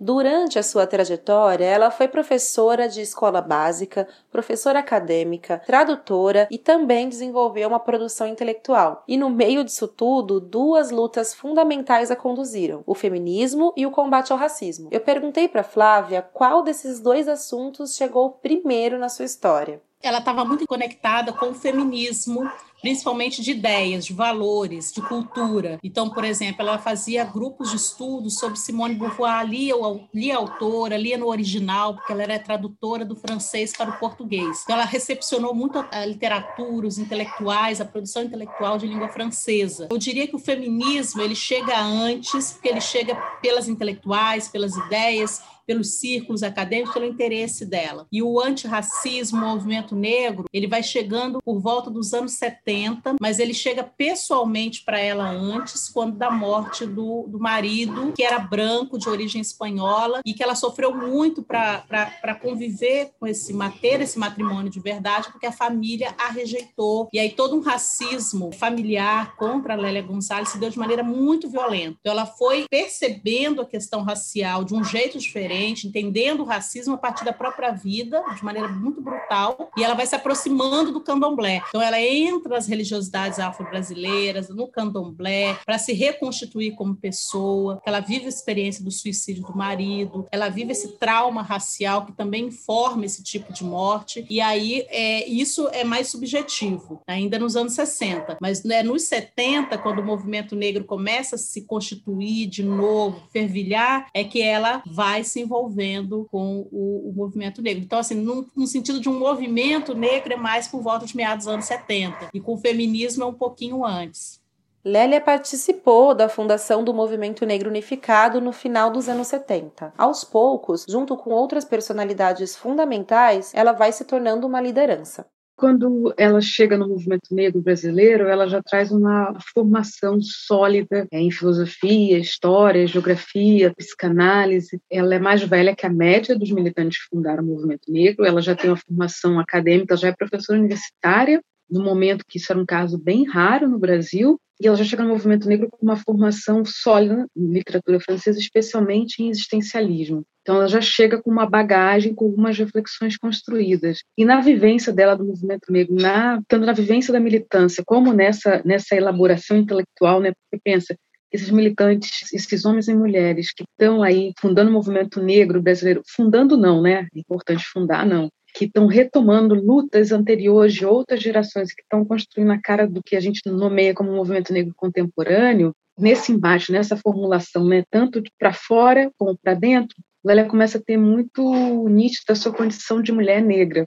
Durante 0.00 0.58
a 0.58 0.62
sua 0.62 0.86
trajetória, 0.86 1.64
ela 1.64 1.90
foi 1.90 2.06
professora 2.06 2.88
de 2.88 3.00
escola 3.00 3.40
básica, 3.40 4.06
professora 4.30 4.78
acadêmica, 4.78 5.60
tradutora 5.66 6.46
e 6.50 6.56
também 6.56 7.08
desenvolveu 7.08 7.68
uma 7.68 7.80
produção 7.80 8.26
intelectual. 8.26 9.02
E 9.08 9.16
no 9.16 9.28
meio 9.28 9.64
disso 9.64 9.88
tudo, 9.88 10.40
duas 10.40 10.92
lutas 10.92 11.34
fundamentais 11.34 12.10
a 12.10 12.16
conduziram: 12.16 12.84
o 12.86 12.94
feminismo 12.94 13.72
e 13.76 13.84
o 13.86 13.90
combate 13.90 14.32
ao 14.32 14.38
racismo. 14.38 14.88
Eu 14.92 15.00
perguntei 15.00 15.48
para 15.48 15.64
Flávia 15.64 16.22
qual 16.22 16.62
desses 16.62 17.00
dois 17.00 17.28
assuntos 17.28 17.96
chegou 17.96 18.30
primeiro 18.30 18.98
na 18.98 19.08
sua 19.08 19.24
história. 19.24 19.82
Ela 20.02 20.18
estava 20.18 20.44
muito 20.44 20.66
conectada 20.66 21.32
com 21.32 21.50
o 21.50 21.54
feminismo 21.54 22.48
principalmente 22.80 23.42
de 23.42 23.50
ideias, 23.52 24.06
de 24.06 24.12
valores, 24.12 24.92
de 24.92 25.02
cultura. 25.02 25.78
Então, 25.82 26.08
por 26.08 26.24
exemplo, 26.24 26.62
ela 26.62 26.78
fazia 26.78 27.24
grupos 27.24 27.70
de 27.70 27.76
estudos 27.76 28.38
sobre 28.38 28.58
Simone 28.58 28.94
Beauvoir, 28.94 29.44
lia, 29.46 29.74
lia 30.14 30.36
a 30.36 30.38
autora, 30.38 30.96
lia 30.96 31.18
no 31.18 31.26
original, 31.26 31.94
porque 31.94 32.12
ela 32.12 32.22
era 32.22 32.38
tradutora 32.38 33.04
do 33.04 33.16
francês 33.16 33.72
para 33.76 33.90
o 33.90 33.98
português. 33.98 34.62
Então, 34.62 34.76
ela 34.76 34.84
recepcionou 34.84 35.54
muito 35.54 35.84
a 35.90 36.04
literatura, 36.04 36.86
os 36.86 36.98
intelectuais, 36.98 37.80
a 37.80 37.84
produção 37.84 38.22
intelectual 38.22 38.78
de 38.78 38.86
língua 38.86 39.08
francesa. 39.08 39.88
Eu 39.90 39.98
diria 39.98 40.26
que 40.26 40.36
o 40.36 40.38
feminismo 40.38 41.20
ele 41.20 41.34
chega 41.34 41.78
antes, 41.78 42.52
porque 42.52 42.68
ele 42.68 42.80
chega 42.80 43.16
pelas 43.42 43.68
intelectuais, 43.68 44.48
pelas 44.48 44.76
ideias, 44.76 45.42
pelos 45.68 45.98
círculos 46.00 46.42
acadêmicos, 46.42 46.94
pelo 46.94 47.04
interesse 47.04 47.66
dela. 47.66 48.06
E 48.10 48.22
o 48.22 48.40
antirracismo, 48.40 49.36
o 49.36 49.48
movimento 49.48 49.94
negro, 49.94 50.46
ele 50.50 50.66
vai 50.66 50.82
chegando 50.82 51.42
por 51.44 51.60
volta 51.60 51.90
dos 51.90 52.14
anos 52.14 52.32
70, 52.32 53.16
mas 53.20 53.38
ele 53.38 53.52
chega 53.52 53.84
pessoalmente 53.84 54.82
para 54.82 54.98
ela 54.98 55.28
antes, 55.28 55.90
quando 55.90 56.16
da 56.16 56.30
morte 56.30 56.86
do, 56.86 57.26
do 57.28 57.38
marido, 57.38 58.14
que 58.16 58.22
era 58.22 58.38
branco, 58.38 58.98
de 58.98 59.10
origem 59.10 59.42
espanhola, 59.42 60.22
e 60.24 60.32
que 60.32 60.42
ela 60.42 60.54
sofreu 60.54 60.94
muito 60.96 61.42
para 61.42 62.34
conviver 62.40 63.10
com 63.20 63.26
esse, 63.26 63.52
ter 63.82 64.00
esse 64.00 64.18
matrimônio 64.18 64.70
de 64.70 64.80
verdade, 64.80 65.30
porque 65.30 65.46
a 65.46 65.52
família 65.52 66.14
a 66.16 66.30
rejeitou. 66.30 67.08
E 67.12 67.18
aí 67.18 67.30
todo 67.30 67.54
um 67.54 67.60
racismo 67.60 68.50
familiar 68.54 69.36
contra 69.36 69.74
a 69.74 69.76
Lélia 69.76 70.00
Gonçalves 70.00 70.50
se 70.50 70.58
deu 70.58 70.70
de 70.70 70.78
maneira 70.78 71.02
muito 71.02 71.50
violenta. 71.50 71.98
Então 72.00 72.12
ela 72.12 72.24
foi 72.24 72.64
percebendo 72.70 73.60
a 73.60 73.66
questão 73.66 74.02
racial 74.02 74.64
de 74.64 74.74
um 74.74 74.82
jeito 74.82 75.18
diferente, 75.18 75.57
diferente, 75.58 75.86
entendendo 75.86 76.40
o 76.40 76.44
racismo 76.44 76.94
a 76.94 76.98
partir 76.98 77.24
da 77.24 77.32
própria 77.32 77.72
vida, 77.72 78.22
de 78.34 78.44
maneira 78.44 78.68
muito 78.68 79.00
brutal, 79.00 79.70
e 79.76 79.82
ela 79.82 79.94
vai 79.94 80.06
se 80.06 80.14
aproximando 80.14 80.92
do 80.92 81.00
candomblé. 81.00 81.62
Então, 81.68 81.82
ela 81.82 82.00
entra 82.00 82.54
nas 82.54 82.66
religiosidades 82.66 83.38
afro-brasileiras, 83.38 84.48
no 84.48 84.68
candomblé, 84.68 85.58
para 85.64 85.78
se 85.78 85.92
reconstituir 85.92 86.72
como 86.72 86.94
pessoa, 86.94 87.80
ela 87.84 88.00
vive 88.00 88.26
a 88.26 88.28
experiência 88.28 88.84
do 88.84 88.90
suicídio 88.90 89.44
do 89.44 89.56
marido, 89.56 90.26
ela 90.30 90.48
vive 90.48 90.72
esse 90.72 90.96
trauma 90.98 91.42
racial 91.42 92.06
que 92.06 92.12
também 92.12 92.46
informa 92.46 93.04
esse 93.04 93.22
tipo 93.22 93.52
de 93.52 93.64
morte, 93.64 94.24
e 94.30 94.40
aí 94.40 94.86
é, 94.88 95.26
isso 95.28 95.68
é 95.68 95.84
mais 95.84 96.08
subjetivo, 96.08 97.02
ainda 97.06 97.38
nos 97.38 97.56
anos 97.56 97.72
60, 97.72 98.38
mas 98.40 98.62
né, 98.62 98.82
nos 98.82 99.04
70, 99.04 99.76
quando 99.78 100.00
o 100.00 100.04
movimento 100.04 100.54
negro 100.54 100.84
começa 100.84 101.36
a 101.36 101.38
se 101.38 101.62
constituir 101.62 102.46
de 102.46 102.62
novo, 102.62 103.22
fervilhar, 103.32 104.08
é 104.14 104.22
que 104.24 104.40
ela 104.40 104.82
vai 104.86 105.24
se 105.24 105.40
envolvendo 105.48 106.28
com 106.30 106.68
o, 106.70 107.08
o 107.08 107.12
movimento 107.16 107.62
negro. 107.62 107.82
Então, 107.82 107.98
assim, 107.98 108.14
no, 108.14 108.46
no, 108.54 108.66
sentido 108.66 109.00
de 109.00 109.08
um 109.08 109.18
movimento 109.18 109.94
negro 109.94 110.34
é 110.34 110.36
mais 110.36 110.68
por 110.68 110.82
volta 110.82 111.06
de 111.06 111.16
meados 111.16 111.46
dos 111.46 111.54
anos 111.54 111.64
70, 111.64 112.28
e 112.34 112.40
com 112.40 112.54
o 112.54 112.58
feminismo 112.58 113.24
é 113.24 113.26
um 113.26 113.32
pouquinho 113.32 113.84
antes. 113.84 114.40
Lélia 114.84 115.20
participou 115.20 116.14
da 116.14 116.28
fundação 116.28 116.84
do 116.84 116.94
Movimento 116.94 117.44
Negro 117.44 117.68
Unificado 117.68 118.40
no 118.40 118.52
final 118.52 118.90
dos 118.90 119.08
anos 119.08 119.26
70. 119.26 119.92
Aos 119.98 120.22
poucos, 120.22 120.84
junto 120.88 121.16
com 121.16 121.30
outras 121.30 121.64
personalidades 121.64 122.54
fundamentais, 122.54 123.52
ela 123.54 123.72
vai 123.72 123.90
se 123.90 124.04
tornando 124.04 124.46
uma 124.46 124.60
liderança. 124.60 125.26
Quando 125.58 126.14
ela 126.16 126.40
chega 126.40 126.78
no 126.78 126.86
movimento 126.86 127.34
negro 127.34 127.60
brasileiro, 127.60 128.28
ela 128.28 128.46
já 128.46 128.62
traz 128.62 128.92
uma 128.92 129.36
formação 129.52 130.20
sólida 130.22 131.08
é, 131.10 131.18
em 131.18 131.32
filosofia, 131.32 132.16
história, 132.16 132.86
geografia, 132.86 133.74
psicanálise. 133.76 134.80
Ela 134.88 135.16
é 135.16 135.18
mais 135.18 135.42
velha 135.42 135.74
que 135.74 135.84
a 135.84 135.90
média 135.90 136.38
dos 136.38 136.52
militantes 136.52 137.02
que 137.02 137.08
fundaram 137.10 137.42
o 137.42 137.46
movimento 137.48 137.90
negro. 137.90 138.24
Ela 138.24 138.40
já 138.40 138.54
tem 138.54 138.70
uma 138.70 138.76
formação 138.76 139.40
acadêmica, 139.40 139.96
já 139.96 140.06
é 140.06 140.12
professora 140.12 140.60
universitária 140.60 141.42
no 141.70 141.82
momento 141.82 142.24
que 142.26 142.38
isso 142.38 142.52
era 142.52 142.60
um 142.60 142.66
caso 142.66 142.98
bem 142.98 143.24
raro 143.26 143.68
no 143.68 143.78
Brasil, 143.78 144.38
e 144.60 144.66
ela 144.66 144.76
já 144.76 144.84
chega 144.84 145.04
no 145.04 145.10
movimento 145.10 145.48
negro 145.48 145.68
com 145.70 145.78
uma 145.80 145.96
formação 145.96 146.64
sólida 146.64 147.26
em 147.36 147.52
literatura 147.52 148.00
francesa, 148.00 148.38
especialmente 148.38 149.22
em 149.22 149.28
existencialismo. 149.28 150.24
Então 150.42 150.56
ela 150.56 150.66
já 150.66 150.80
chega 150.80 151.22
com 151.22 151.30
uma 151.30 151.48
bagagem, 151.48 152.14
com 152.14 152.24
algumas 152.24 152.58
reflexões 152.58 153.16
construídas. 153.16 154.00
E 154.16 154.24
na 154.24 154.40
vivência 154.40 154.92
dela 154.92 155.14
do 155.14 155.24
movimento 155.24 155.70
negro, 155.70 155.94
na, 155.94 156.40
tanto 156.48 156.66
na 156.66 156.72
vivência 156.72 157.12
da 157.12 157.20
militância 157.20 157.84
como 157.86 158.12
nessa 158.12 158.60
nessa 158.64 158.96
elaboração 158.96 159.56
intelectual, 159.56 160.20
né? 160.20 160.32
Porque 160.32 160.60
pensa, 160.64 160.96
esses 161.30 161.50
militantes, 161.50 162.32
esses 162.32 162.64
homens 162.64 162.88
e 162.88 162.94
mulheres 162.94 163.52
que 163.52 163.62
estão 163.62 164.02
aí 164.02 164.32
fundando 164.40 164.70
o 164.70 164.72
movimento 164.72 165.22
negro 165.22 165.62
brasileiro, 165.62 166.02
fundando 166.06 166.56
não, 166.56 166.82
né? 166.82 167.06
É 167.14 167.18
importante 167.20 167.64
fundar 167.72 168.06
não, 168.06 168.28
que 168.58 168.64
estão 168.64 168.88
retomando 168.88 169.54
lutas 169.54 170.10
anteriores 170.10 170.74
de 170.74 170.84
outras 170.84 171.22
gerações 171.22 171.72
que 171.72 171.80
estão 171.80 172.04
construindo 172.04 172.50
a 172.50 172.60
cara 172.60 172.88
do 172.88 173.00
que 173.00 173.14
a 173.14 173.20
gente 173.20 173.40
nomeia 173.46 173.94
como 173.94 174.10
movimento 174.10 174.52
negro 174.52 174.74
contemporâneo, 174.76 175.72
nesse 175.96 176.32
embate, 176.32 176.72
nessa 176.72 176.96
formulação, 176.96 177.64
né, 177.64 177.84
tanto 177.88 178.20
para 178.36 178.52
fora 178.52 179.12
como 179.16 179.38
para 179.38 179.54
dentro, 179.54 179.96
ela 180.26 180.44
começa 180.44 180.76
a 180.76 180.80
ter 180.80 180.96
muito 180.96 181.88
nítida 181.88 182.32
a 182.32 182.34
sua 182.34 182.52
condição 182.52 183.00
de 183.00 183.12
mulher 183.12 183.40
negra. 183.40 183.84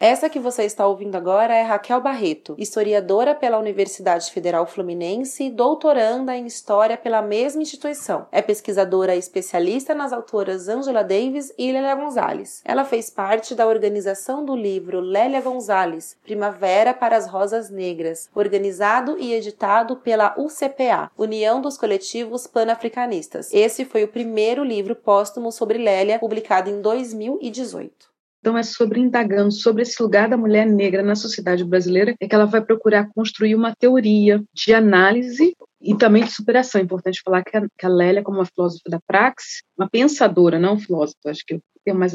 Essa 0.00 0.30
que 0.30 0.38
você 0.38 0.62
está 0.62 0.86
ouvindo 0.86 1.16
agora 1.16 1.52
é 1.56 1.62
Raquel 1.62 2.00
Barreto, 2.00 2.54
historiadora 2.56 3.34
pela 3.34 3.58
Universidade 3.58 4.30
Federal 4.30 4.64
Fluminense 4.64 5.42
e 5.42 5.50
doutoranda 5.50 6.36
em 6.36 6.46
História 6.46 6.96
pela 6.96 7.20
mesma 7.20 7.62
instituição. 7.62 8.24
É 8.30 8.40
pesquisadora 8.40 9.16
especialista 9.16 9.96
nas 9.96 10.12
autoras 10.12 10.68
Angela 10.68 11.02
Davis 11.02 11.52
e 11.58 11.72
Lélia 11.72 11.96
Gonzalez. 11.96 12.62
Ela 12.64 12.84
fez 12.84 13.10
parte 13.10 13.56
da 13.56 13.66
organização 13.66 14.44
do 14.44 14.54
livro 14.54 15.00
Lélia 15.00 15.40
Gonzalez, 15.40 16.16
Primavera 16.22 16.94
para 16.94 17.16
as 17.16 17.26
Rosas 17.26 17.68
Negras, 17.68 18.30
organizado 18.32 19.16
e 19.18 19.34
editado 19.34 19.96
pela 19.96 20.32
UCPA, 20.38 21.10
União 21.18 21.60
dos 21.60 21.76
Coletivos 21.76 22.46
Panafricanistas. 22.46 23.52
Esse 23.52 23.84
foi 23.84 24.04
o 24.04 24.08
primeiro 24.08 24.62
livro 24.62 24.94
póstumo 24.94 25.50
sobre 25.50 25.76
Lélia, 25.76 26.20
publicado 26.20 26.70
em 26.70 26.80
2018. 26.80 28.07
Então, 28.40 28.56
é 28.56 28.62
sobre 28.62 29.00
indagando 29.00 29.50
sobre 29.52 29.82
esse 29.82 30.00
lugar 30.02 30.28
da 30.28 30.36
mulher 30.36 30.66
negra 30.66 31.02
na 31.02 31.14
sociedade 31.14 31.64
brasileira, 31.64 32.14
é 32.20 32.28
que 32.28 32.34
ela 32.34 32.46
vai 32.46 32.60
procurar 32.60 33.08
construir 33.14 33.54
uma 33.54 33.74
teoria 33.74 34.42
de 34.54 34.72
análise 34.72 35.54
e 35.80 35.96
também 35.96 36.24
de 36.24 36.32
superação. 36.32 36.80
É 36.80 36.84
importante 36.84 37.20
falar 37.24 37.42
que 37.42 37.56
a, 37.56 37.62
que 37.62 37.86
a 37.86 37.88
Lélia, 37.88 38.22
como 38.22 38.38
uma 38.38 38.46
filósofa 38.46 38.88
da 38.88 39.00
praxe, 39.06 39.62
uma 39.76 39.88
pensadora, 39.88 40.58
não 40.58 40.78
filósofa, 40.78 41.30
acho 41.30 41.44
que 41.44 41.56
o 41.56 41.94
mais 41.94 42.14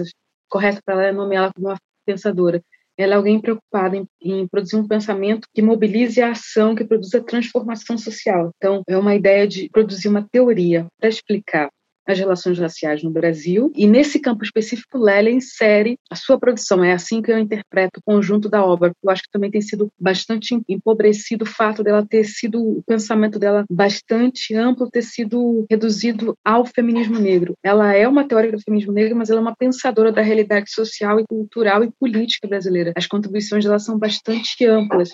correto 0.50 0.82
para 0.86 0.96
ela 0.96 1.04
é 1.06 1.12
nomeá-la 1.12 1.52
como 1.54 1.68
uma 1.68 1.78
pensadora. 2.06 2.62
Ela 2.96 3.14
é 3.14 3.18
alguém 3.18 3.42
preocupada 3.42 3.98
em, 3.98 4.06
em, 4.22 4.48
produzir 4.48 4.76
um 4.76 4.88
pensamento 4.88 5.48
que 5.52 5.64
mobilize 5.64 6.22
a 6.22 6.32
ação, 6.32 6.76
que 6.76 6.86
produza 6.86 7.24
transformação 7.24 7.98
social. 7.98 8.52
Então, 8.58 8.84
é 8.88 8.96
uma 8.96 9.16
ideia 9.16 9.48
de 9.48 9.68
produzir 9.70 10.08
uma 10.08 10.28
teoria 10.32 10.86
para 11.00 11.10
explicar 11.10 11.70
as 12.06 12.20
relações 12.20 12.60
raciais 12.60 13.04
no 13.04 13.10
Brasil. 13.10 13.72
E 13.76 13.88
nesse 13.88 14.20
campo 14.20 14.44
específico, 14.44 14.98
Lélia 14.98 15.32
insere 15.32 15.98
a 16.10 16.16
sua 16.16 16.40
produção. 16.40 16.84
É 16.84 16.94
assim 16.94 17.22
que 17.22 17.32
eu 17.32 17.38
interpreto 17.38 18.00
o 18.00 18.04
conjunto 18.04 18.50
da 18.50 18.64
obra. 18.64 18.92
Eu 19.04 19.10
acho 19.10 19.24
que 19.24 19.32
também 19.32 19.52
tem 19.52 19.62
sido 19.62 19.90
bastante 20.00 20.60
empobrecido 20.68 21.44
o 21.44 21.48
fato 21.48 21.84
dela 21.84 22.06
ter 22.06 22.24
sido, 22.24 22.62
o 22.62 22.84
pensamento 22.84 23.40
dela 23.40 23.66
bastante 23.70 24.56
amplo, 24.56 24.90
ter 24.90 25.02
sido 25.02 25.66
reduzido 25.70 26.36
ao 26.44 26.66
feminismo 26.66 27.20
negro. 27.20 27.54
Ela 27.64 27.94
é 27.94 28.08
uma 28.08 28.28
teórica 28.28 28.58
do 28.58 28.64
feminismo 28.64 28.94
negro, 28.94 29.16
mas 29.16 29.30
ela 29.30 29.40
é 29.40 29.42
uma 29.42 29.56
pensadora 29.56 30.12
da 30.12 30.22
realidade 30.22 30.72
social 30.72 31.20
e 31.20 31.26
cultural 31.28 31.84
e 31.84 31.92
política 32.00 32.48
brasileira. 32.48 32.94
As 32.96 33.08
contribuições 33.08 33.64
dela 33.64 33.80
são 33.80 33.98
bastante 33.98 34.66
amplas. 34.66 35.10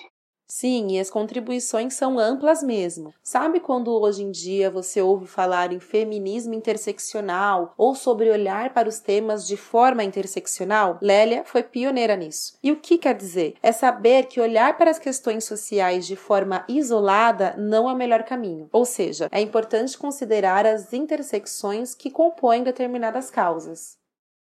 Sim, 0.51 0.87
e 0.89 0.99
as 0.99 1.11
contribuições 1.11 1.93
são 1.93 2.17
amplas 2.17 2.63
mesmo. 2.63 3.13
Sabe 3.21 3.59
quando 3.59 3.91
hoje 3.93 4.23
em 4.23 4.31
dia 4.31 4.71
você 4.71 4.99
ouve 4.99 5.27
falar 5.27 5.71
em 5.71 5.79
feminismo 5.79 6.55
interseccional 6.55 7.71
ou 7.77 7.93
sobre 7.93 8.31
olhar 8.31 8.73
para 8.73 8.89
os 8.89 8.99
temas 8.99 9.47
de 9.47 9.55
forma 9.55 10.03
interseccional? 10.03 10.97
Lélia 11.03 11.43
foi 11.45 11.61
pioneira 11.61 12.15
nisso. 12.15 12.57
E 12.63 12.71
o 12.71 12.77
que 12.77 12.97
quer 12.97 13.15
dizer? 13.15 13.57
É 13.61 13.71
saber 13.71 14.25
que 14.25 14.41
olhar 14.41 14.75
para 14.75 14.89
as 14.89 14.97
questões 14.97 15.43
sociais 15.43 16.07
de 16.07 16.15
forma 16.15 16.65
isolada 16.67 17.53
não 17.55 17.87
é 17.87 17.93
o 17.93 17.97
melhor 17.97 18.23
caminho. 18.23 18.67
Ou 18.71 18.85
seja, 18.85 19.29
é 19.31 19.39
importante 19.39 19.95
considerar 19.99 20.65
as 20.65 20.91
intersecções 20.93 21.93
que 21.93 22.09
compõem 22.09 22.63
determinadas 22.63 23.29
causas. 23.29 23.98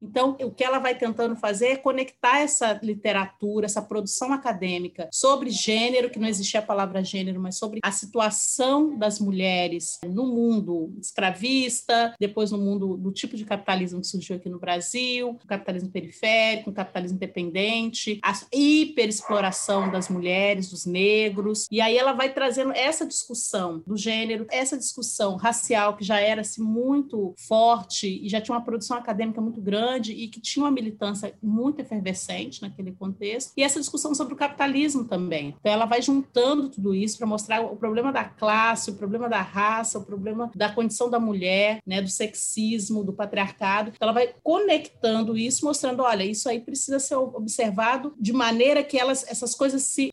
Então, 0.04 0.36
o 0.42 0.52
que 0.52 0.64
ela 0.64 0.80
vai 0.80 0.96
tentando 0.96 1.36
fazer 1.36 1.68
é 1.68 1.76
conectar 1.78 2.40
essa 2.40 2.80
literatura, 2.84 3.66
essa 3.66 3.82
produção 3.82 4.34
acadêmica 4.34 5.08
sobre 5.12 5.50
gênero, 5.50 6.10
que 6.10 6.20
não 6.20 6.28
existia 6.28 6.60
a 6.60 6.64
palavra 6.64 7.04
gênero, 7.04 7.40
mas 7.40 7.58
sobre 7.58 7.80
a 7.82 7.92
situação 7.92 8.98
das 8.98 9.20
mulheres 9.20 10.00
no 10.06 10.28
mundo 10.28 10.94
escravista, 11.00 12.14
depois 12.20 12.52
no 12.52 12.58
mundo 12.58 12.98
do 12.98 13.12
tipo 13.12 13.38
de 13.38 13.46
capitalismo 13.46 14.02
que 14.02 14.08
surgiu 14.08 14.36
aqui 14.36 14.50
no 14.50 14.60
Brasil, 14.60 15.30
o 15.42 15.48
capitalismo 15.48 15.90
periférico, 15.90 16.70
o 16.70 16.74
capitalismo 16.74 17.16
independente, 17.16 18.20
a 18.22 18.34
hiperexploração 18.52 19.90
das 19.90 20.10
mulheres, 20.10 20.70
dos 20.70 20.86
negros. 20.86 21.68
E 21.72 21.80
aí 21.80 21.98
ela 21.98 22.12
vai 22.12 22.34
trazendo 22.34 22.74
essa 22.74 23.06
discussão 23.06 23.82
do 23.88 23.96
gênero, 23.96 24.46
essa 24.52 24.78
discussão 24.78 25.38
racial 25.38 25.96
que 25.96 26.04
já 26.04 26.20
era 26.20 26.42
assim, 26.42 26.62
muito 26.62 27.34
forte 27.38 28.08
e 28.24 28.28
já 28.28 28.42
tinha 28.42 28.58
uma 28.58 28.64
produção 28.64 28.98
acadêmica 28.98 29.40
muito 29.40 29.62
grande 29.62 29.93
grande 29.94 30.14
e 30.14 30.28
que 30.28 30.40
tinha 30.40 30.66
uma 30.66 30.72
militância 30.72 31.34
muito 31.42 31.80
efervescente 31.80 32.62
naquele 32.62 32.92
contexto, 32.92 33.54
e 33.56 33.64
essa 33.64 33.80
discussão 33.80 34.14
sobre 34.16 34.34
o 34.34 34.38
capitalismo 34.38 35.06
também. 35.06 35.56
Então, 35.60 35.72
ela 35.72 35.86
vai 35.86 36.02
juntando 36.02 36.70
tudo 36.70 36.94
isso 36.94 37.18
para 37.18 37.28
mostrar 37.28 37.62
o 37.62 37.76
problema 37.76 38.12
da 38.12 38.24
classe, 38.24 38.92
o 38.92 38.96
problema 38.96 39.30
da 39.30 39.42
raça, 39.42 40.00
o 40.00 40.06
problema 40.06 40.52
da 40.56 40.72
condição 40.72 41.10
da 41.10 41.20
mulher, 41.20 41.80
né, 41.86 42.02
do 42.02 42.10
sexismo, 42.10 43.04
do 43.04 43.14
patriarcado. 43.14 43.92
Então, 43.96 44.08
ela 44.08 44.14
vai 44.14 44.34
conectando 44.44 45.38
isso, 45.38 45.66
mostrando, 45.66 46.04
olha, 46.04 46.24
isso 46.24 46.50
aí 46.50 46.60
precisa 46.60 47.00
ser 47.00 47.16
observado 47.16 48.14
de 48.20 48.34
maneira 48.34 48.84
que 48.84 48.98
elas, 48.98 49.26
essas 49.28 49.54
coisas 49.56 49.84
se 49.84 50.10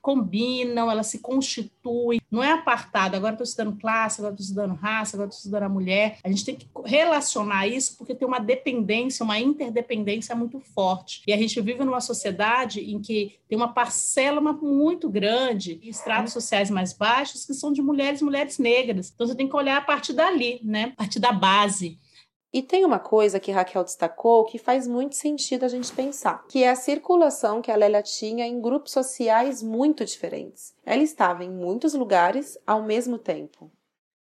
combinam, 0.00 0.90
elas 0.90 1.06
se 1.06 1.18
constituem, 1.18 1.75
não 2.30 2.42
é 2.42 2.52
apartado, 2.52 3.16
agora 3.16 3.34
estou 3.34 3.44
estudando 3.44 3.78
classe, 3.78 4.20
agora 4.20 4.34
estou 4.34 4.44
estudando 4.44 4.74
raça, 4.74 5.16
agora 5.16 5.28
estou 5.28 5.38
estudando 5.38 5.62
a 5.62 5.68
mulher. 5.68 6.18
A 6.24 6.28
gente 6.28 6.44
tem 6.44 6.56
que 6.56 6.66
relacionar 6.84 7.66
isso 7.66 7.96
porque 7.96 8.14
tem 8.14 8.26
uma 8.26 8.38
dependência 8.38 9.24
uma 9.24 9.38
interdependência 9.38 10.34
muito 10.34 10.60
forte. 10.60 11.22
E 11.26 11.32
a 11.32 11.36
gente 11.36 11.60
vive 11.60 11.84
numa 11.84 12.00
sociedade 12.00 12.80
em 12.80 13.00
que 13.00 13.38
tem 13.48 13.56
uma 13.56 13.72
parcela 13.72 14.40
muito 14.40 15.08
grande 15.08 15.74
de 15.76 15.88
estratos 15.88 16.32
sociais 16.32 16.70
mais 16.70 16.92
baixos 16.92 17.44
que 17.44 17.54
são 17.54 17.72
de 17.72 17.82
mulheres, 17.82 18.22
mulheres 18.22 18.58
negras. 18.58 19.12
Então 19.14 19.26
você 19.26 19.34
tem 19.34 19.48
que 19.48 19.56
olhar 19.56 19.76
a 19.76 19.80
partir 19.80 20.12
dali, 20.12 20.60
né? 20.62 20.92
A 20.94 20.96
partir 20.96 21.18
da 21.18 21.32
base. 21.32 21.98
E 22.56 22.62
tem 22.62 22.86
uma 22.86 22.98
coisa 22.98 23.38
que 23.38 23.52
Raquel 23.52 23.84
destacou 23.84 24.46
que 24.46 24.56
faz 24.56 24.88
muito 24.88 25.14
sentido 25.14 25.66
a 25.66 25.68
gente 25.68 25.92
pensar, 25.92 26.42
que 26.48 26.62
é 26.62 26.70
a 26.70 26.74
circulação 26.74 27.60
que 27.60 27.70
a 27.70 27.76
Lélia 27.76 28.02
tinha 28.02 28.46
em 28.46 28.62
grupos 28.62 28.92
sociais 28.92 29.62
muito 29.62 30.06
diferentes. 30.06 30.74
Ela 30.82 31.02
estava 31.02 31.44
em 31.44 31.50
muitos 31.50 31.92
lugares 31.92 32.56
ao 32.66 32.82
mesmo 32.82 33.18
tempo. 33.18 33.70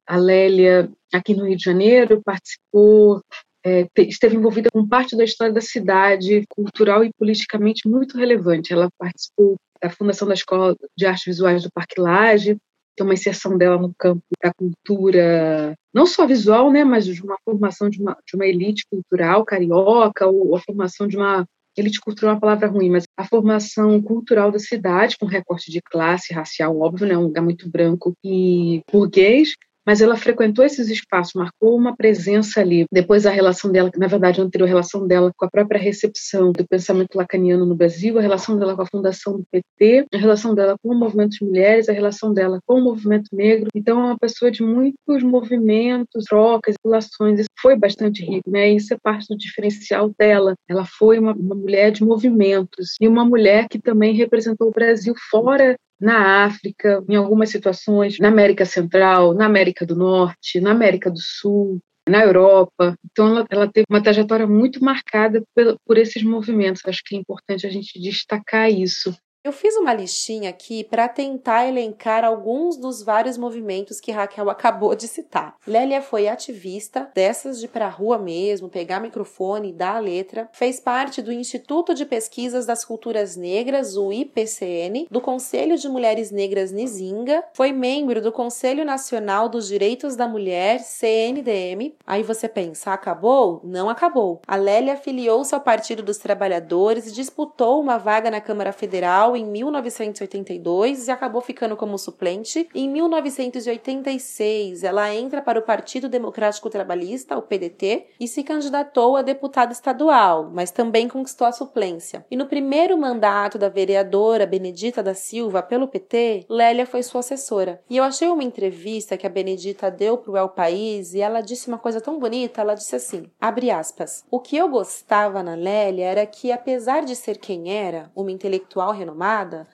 A 0.06 0.16
Lélia, 0.16 0.90
aqui 1.12 1.34
no 1.34 1.44
Rio 1.44 1.58
de 1.58 1.62
Janeiro, 1.62 2.22
participou 2.24 3.20
é, 3.62 3.86
esteve 3.98 4.34
envolvida 4.34 4.70
com 4.72 4.88
parte 4.88 5.14
da 5.14 5.24
história 5.24 5.52
da 5.52 5.60
cidade, 5.60 6.44
cultural 6.48 7.04
e 7.04 7.12
politicamente 7.12 7.86
muito 7.86 8.16
relevante. 8.16 8.72
Ela 8.72 8.88
participou 8.96 9.56
da 9.78 9.90
fundação 9.90 10.26
da 10.26 10.32
Escola 10.32 10.74
de 10.96 11.04
Artes 11.04 11.26
Visuais 11.26 11.64
do 11.64 11.70
Parque 11.70 12.00
Lage, 12.00 12.56
tem 12.96 13.04
uma 13.04 13.14
inserção 13.14 13.56
dela 13.56 13.78
no 13.78 13.92
campo 13.98 14.22
da 14.42 14.52
cultura, 14.52 15.74
não 15.94 16.06
só 16.06 16.26
visual, 16.26 16.70
né, 16.70 16.84
mas 16.84 17.06
de 17.06 17.22
uma 17.22 17.36
formação 17.44 17.88
de 17.88 18.00
uma, 18.00 18.16
de 18.26 18.36
uma 18.36 18.46
elite 18.46 18.84
cultural 18.90 19.44
carioca, 19.44 20.26
ou 20.26 20.54
a 20.56 20.60
formação 20.60 21.06
de 21.06 21.16
uma 21.16 21.46
elite 21.76 22.00
cultural 22.00 22.32
é 22.32 22.34
uma 22.34 22.40
palavra 22.40 22.68
ruim, 22.68 22.90
mas 22.90 23.04
a 23.16 23.24
formação 23.24 24.00
cultural 24.02 24.50
da 24.50 24.58
cidade, 24.58 25.16
com 25.18 25.26
recorte 25.26 25.70
de 25.70 25.80
classe 25.80 26.32
racial, 26.32 26.78
óbvio, 26.78 27.06
né, 27.06 27.16
um 27.16 27.22
lugar 27.22 27.42
muito 27.42 27.68
branco 27.70 28.14
e 28.24 28.82
burguês, 28.92 29.54
mas 29.86 30.00
ela 30.00 30.16
frequentou 30.16 30.64
esses 30.64 30.88
espaços, 30.88 31.34
marcou 31.34 31.76
uma 31.76 31.96
presença 31.96 32.60
ali. 32.60 32.84
Depois 32.92 33.26
a 33.26 33.30
relação 33.30 33.70
dela, 33.70 33.90
na 33.96 34.06
verdade 34.06 34.40
a 34.40 34.44
anterior 34.44 34.66
relação 34.66 35.06
dela 35.06 35.32
com 35.36 35.44
a 35.44 35.50
própria 35.50 35.80
recepção 35.80 36.52
do 36.52 36.66
pensamento 36.66 37.14
lacaniano 37.16 37.66
no 37.66 37.74
Brasil, 37.74 38.18
a 38.18 38.22
relação 38.22 38.56
dela 38.56 38.76
com 38.76 38.82
a 38.82 38.86
fundação 38.86 39.38
do 39.38 39.44
PT, 39.50 40.06
a 40.12 40.18
relação 40.18 40.54
dela 40.54 40.76
com 40.82 40.90
o 40.90 40.98
movimento 40.98 41.32
de 41.32 41.44
mulheres, 41.44 41.88
a 41.88 41.92
relação 41.92 42.32
dela 42.32 42.58
com 42.66 42.78
o 42.78 42.84
movimento 42.84 43.28
negro. 43.32 43.68
Então 43.74 44.00
é 44.00 44.04
uma 44.06 44.18
pessoa 44.18 44.50
de 44.50 44.62
muitos 44.62 45.22
movimentos, 45.22 46.24
trocas, 46.24 46.74
relações. 46.84 47.40
Isso 47.40 47.50
foi 47.60 47.76
bastante 47.76 48.24
rico, 48.24 48.50
né? 48.50 48.70
Isso 48.70 48.94
é 48.94 48.96
parte 49.02 49.26
do 49.28 49.36
diferencial 49.36 50.12
dela. 50.18 50.54
Ela 50.68 50.84
foi 50.84 51.18
uma, 51.18 51.32
uma 51.32 51.54
mulher 51.54 51.90
de 51.90 52.04
movimentos 52.04 52.96
e 53.00 53.08
uma 53.08 53.24
mulher 53.24 53.68
que 53.68 53.78
também 53.78 54.14
representou 54.14 54.68
o 54.68 54.72
Brasil 54.72 55.14
fora 55.30 55.76
na 56.02 56.44
África, 56.44 57.00
em 57.08 57.14
algumas 57.14 57.50
situações, 57.50 58.18
na 58.18 58.26
América 58.26 58.64
Central, 58.64 59.34
na 59.34 59.46
América 59.46 59.86
do 59.86 59.94
Norte, 59.94 60.60
na 60.60 60.72
América 60.72 61.08
do 61.08 61.20
Sul, 61.20 61.80
na 62.08 62.24
Europa. 62.24 62.96
Então, 63.08 63.28
ela, 63.28 63.46
ela 63.48 63.72
teve 63.72 63.86
uma 63.88 64.02
trajetória 64.02 64.44
muito 64.44 64.84
marcada 64.84 65.40
por, 65.54 65.76
por 65.86 65.96
esses 65.96 66.24
movimentos. 66.24 66.82
Acho 66.84 67.02
que 67.04 67.14
é 67.14 67.18
importante 67.18 67.68
a 67.68 67.70
gente 67.70 68.00
destacar 68.00 68.68
isso. 68.68 69.14
Eu 69.44 69.50
fiz 69.50 69.76
uma 69.76 69.92
listinha 69.92 70.50
aqui 70.50 70.84
para 70.84 71.08
tentar 71.08 71.66
elencar 71.66 72.24
alguns 72.24 72.76
dos 72.76 73.02
vários 73.02 73.36
movimentos 73.36 74.00
que 74.00 74.12
Raquel 74.12 74.48
acabou 74.50 74.94
de 74.94 75.08
citar. 75.08 75.56
Lélia 75.66 76.00
foi 76.00 76.28
ativista, 76.28 77.10
dessas 77.12 77.58
de 77.58 77.66
ir 77.66 77.82
rua 77.88 78.18
mesmo, 78.18 78.68
pegar 78.68 79.00
microfone 79.00 79.70
e 79.70 79.72
dar 79.72 79.96
a 79.96 79.98
letra. 79.98 80.48
Fez 80.52 80.78
parte 80.78 81.20
do 81.20 81.32
Instituto 81.32 81.92
de 81.92 82.06
Pesquisas 82.06 82.66
das 82.66 82.84
Culturas 82.84 83.34
Negras, 83.36 83.96
o 83.96 84.12
IPCN, 84.12 85.08
do 85.10 85.20
Conselho 85.20 85.76
de 85.76 85.88
Mulheres 85.88 86.30
Negras 86.30 86.70
Nizinga. 86.70 87.42
Foi 87.52 87.72
membro 87.72 88.22
do 88.22 88.30
Conselho 88.30 88.84
Nacional 88.84 89.48
dos 89.48 89.66
Direitos 89.66 90.14
da 90.14 90.28
Mulher, 90.28 90.78
CNDM. 90.78 91.96
Aí 92.06 92.22
você 92.22 92.48
pensa, 92.48 92.92
acabou? 92.92 93.60
Não 93.64 93.90
acabou. 93.90 94.40
A 94.46 94.54
Lélia 94.54 94.92
afiliou-se 94.92 95.52
ao 95.52 95.60
Partido 95.60 96.00
dos 96.00 96.18
Trabalhadores 96.18 97.08
e 97.08 97.12
disputou 97.12 97.80
uma 97.80 97.98
vaga 97.98 98.30
na 98.30 98.40
Câmara 98.40 98.72
Federal 98.72 99.31
em 99.36 99.44
1982 99.44 101.08
e 101.08 101.10
acabou 101.10 101.40
ficando 101.40 101.76
como 101.76 101.98
suplente. 101.98 102.68
Em 102.74 102.88
1986, 102.88 104.84
ela 104.84 105.14
entra 105.14 105.40
para 105.42 105.58
o 105.58 105.62
Partido 105.62 106.08
Democrático 106.08 106.70
Trabalhista, 106.70 107.36
o 107.36 107.42
PDT, 107.42 108.06
e 108.18 108.28
se 108.28 108.42
candidatou 108.42 109.16
a 109.16 109.22
deputada 109.22 109.72
estadual, 109.72 110.50
mas 110.52 110.70
também 110.70 111.08
conquistou 111.08 111.46
a 111.46 111.52
suplência. 111.52 112.24
E 112.30 112.36
no 112.36 112.46
primeiro 112.46 112.96
mandato 112.96 113.58
da 113.58 113.68
vereadora 113.68 114.46
Benedita 114.46 115.02
da 115.02 115.14
Silva 115.14 115.62
pelo 115.62 115.88
PT, 115.88 116.46
Lélia 116.48 116.86
foi 116.86 117.02
sua 117.02 117.20
assessora. 117.20 117.82
E 117.88 117.96
eu 117.96 118.04
achei 118.04 118.28
uma 118.28 118.44
entrevista 118.44 119.16
que 119.16 119.26
a 119.26 119.30
Benedita 119.30 119.90
deu 119.90 120.18
para 120.18 120.32
o 120.32 120.36
El 120.36 120.48
País 120.48 121.14
e 121.14 121.20
ela 121.20 121.40
disse 121.40 121.68
uma 121.68 121.78
coisa 121.78 122.00
tão 122.00 122.18
bonita, 122.18 122.60
ela 122.60 122.74
disse 122.74 122.96
assim, 122.96 123.30
abre 123.40 123.70
aspas, 123.70 124.24
o 124.30 124.40
que 124.40 124.56
eu 124.56 124.68
gostava 124.68 125.42
na 125.42 125.54
Lélia 125.54 126.06
era 126.06 126.26
que, 126.26 126.52
apesar 126.52 127.04
de 127.04 127.16
ser 127.16 127.38
quem 127.38 127.72
era, 127.72 128.10
uma 128.14 128.30
intelectual 128.30 128.92
renomada, 128.92 129.21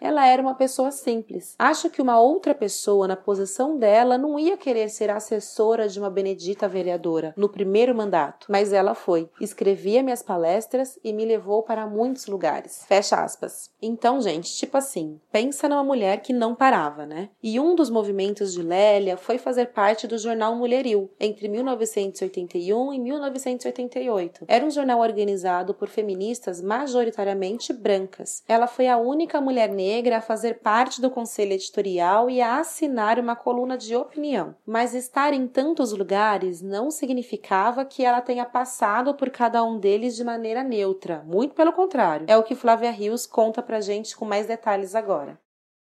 ela 0.01 0.27
era 0.27 0.43
uma 0.43 0.55
pessoa 0.55 0.91
simples. 0.91 1.55
Acho 1.59 1.89
que 1.89 2.03
uma 2.03 2.21
outra 2.21 2.55
pessoa 2.55 3.09
na 3.09 3.17
posição 3.17 3.79
dela 3.79 4.19
não 4.19 4.39
ia 4.39 4.57
querer 4.57 4.89
ser 4.89 5.11
assessora 5.11 5.89
de 5.89 5.99
uma 5.99 6.11
benedita 6.11 6.69
vereadora 6.69 7.33
no 7.37 7.49
primeiro 7.49 7.95
mandato, 7.95 8.47
mas 8.51 8.73
ela 8.73 8.95
foi. 8.95 9.31
Escrevia 9.41 10.03
minhas 10.03 10.23
palestras 10.23 10.99
e 11.03 11.13
me 11.13 11.25
levou 11.25 11.63
para 11.63 11.87
muitos 11.87 12.27
lugares. 12.27 12.85
Fecha 12.87 13.17
aspas. 13.17 13.71
Então, 13.81 14.21
gente, 14.21 14.53
tipo 14.55 14.77
assim, 14.77 15.21
pensa 15.31 15.69
numa 15.69 15.85
mulher 15.85 16.21
que 16.21 16.33
não 16.33 16.55
parava, 16.55 17.07
né? 17.07 17.31
E 17.43 17.59
um 17.59 17.75
dos 17.75 17.91
movimentos 17.91 18.53
de 18.53 18.63
Lélia 18.63 19.17
foi 19.17 19.39
fazer 19.39 19.67
parte 19.67 20.07
do 20.07 20.19
jornal 20.19 20.55
Mulheril 20.55 21.11
entre 21.19 21.49
1981 21.49 22.93
e 22.93 22.99
1988. 22.99 24.45
Era 24.49 24.65
um 24.65 24.71
jornal 24.71 25.01
organizado 25.01 25.75
por 25.75 25.89
feministas 25.89 26.61
majoritariamente 26.61 27.73
brancas. 27.73 28.43
Ela 28.49 28.67
foi 28.67 28.89
a 28.89 28.99
única 28.99 29.38
única 29.39 29.41
mulher 29.41 29.69
negra 29.69 30.19
a 30.19 30.21
fazer 30.21 30.61
parte 30.61 31.01
do 31.01 31.11
conselho 31.11 31.53
editorial 31.53 32.29
e 32.29 32.41
a 32.41 32.59
assinar 32.59 33.19
uma 33.19 33.37
coluna 33.37 33.77
de 33.79 33.95
opinião. 33.95 34.55
Mas 34.67 34.95
estar 34.95 35.33
em 35.33 35.47
tantos 35.47 35.93
lugares 35.93 36.61
não 36.61 36.91
significava 36.91 37.85
que 37.85 38.05
ela 38.05 38.21
tenha 38.21 38.45
passado 38.45 39.15
por 39.15 39.31
cada 39.31 39.63
um 39.63 39.79
deles 39.79 40.17
de 40.17 40.25
maneira 40.25 40.63
neutra. 40.63 41.23
Muito 41.27 41.55
pelo 41.55 41.73
contrário. 41.73 42.27
É 42.29 42.37
o 42.37 42.43
que 42.43 42.55
Flávia 42.55 42.91
Rios 42.91 43.27
conta 43.27 43.63
pra 43.63 43.81
gente 43.81 44.17
com 44.17 44.25
mais 44.25 44.47
detalhes 44.47 44.95
agora. 44.95 45.39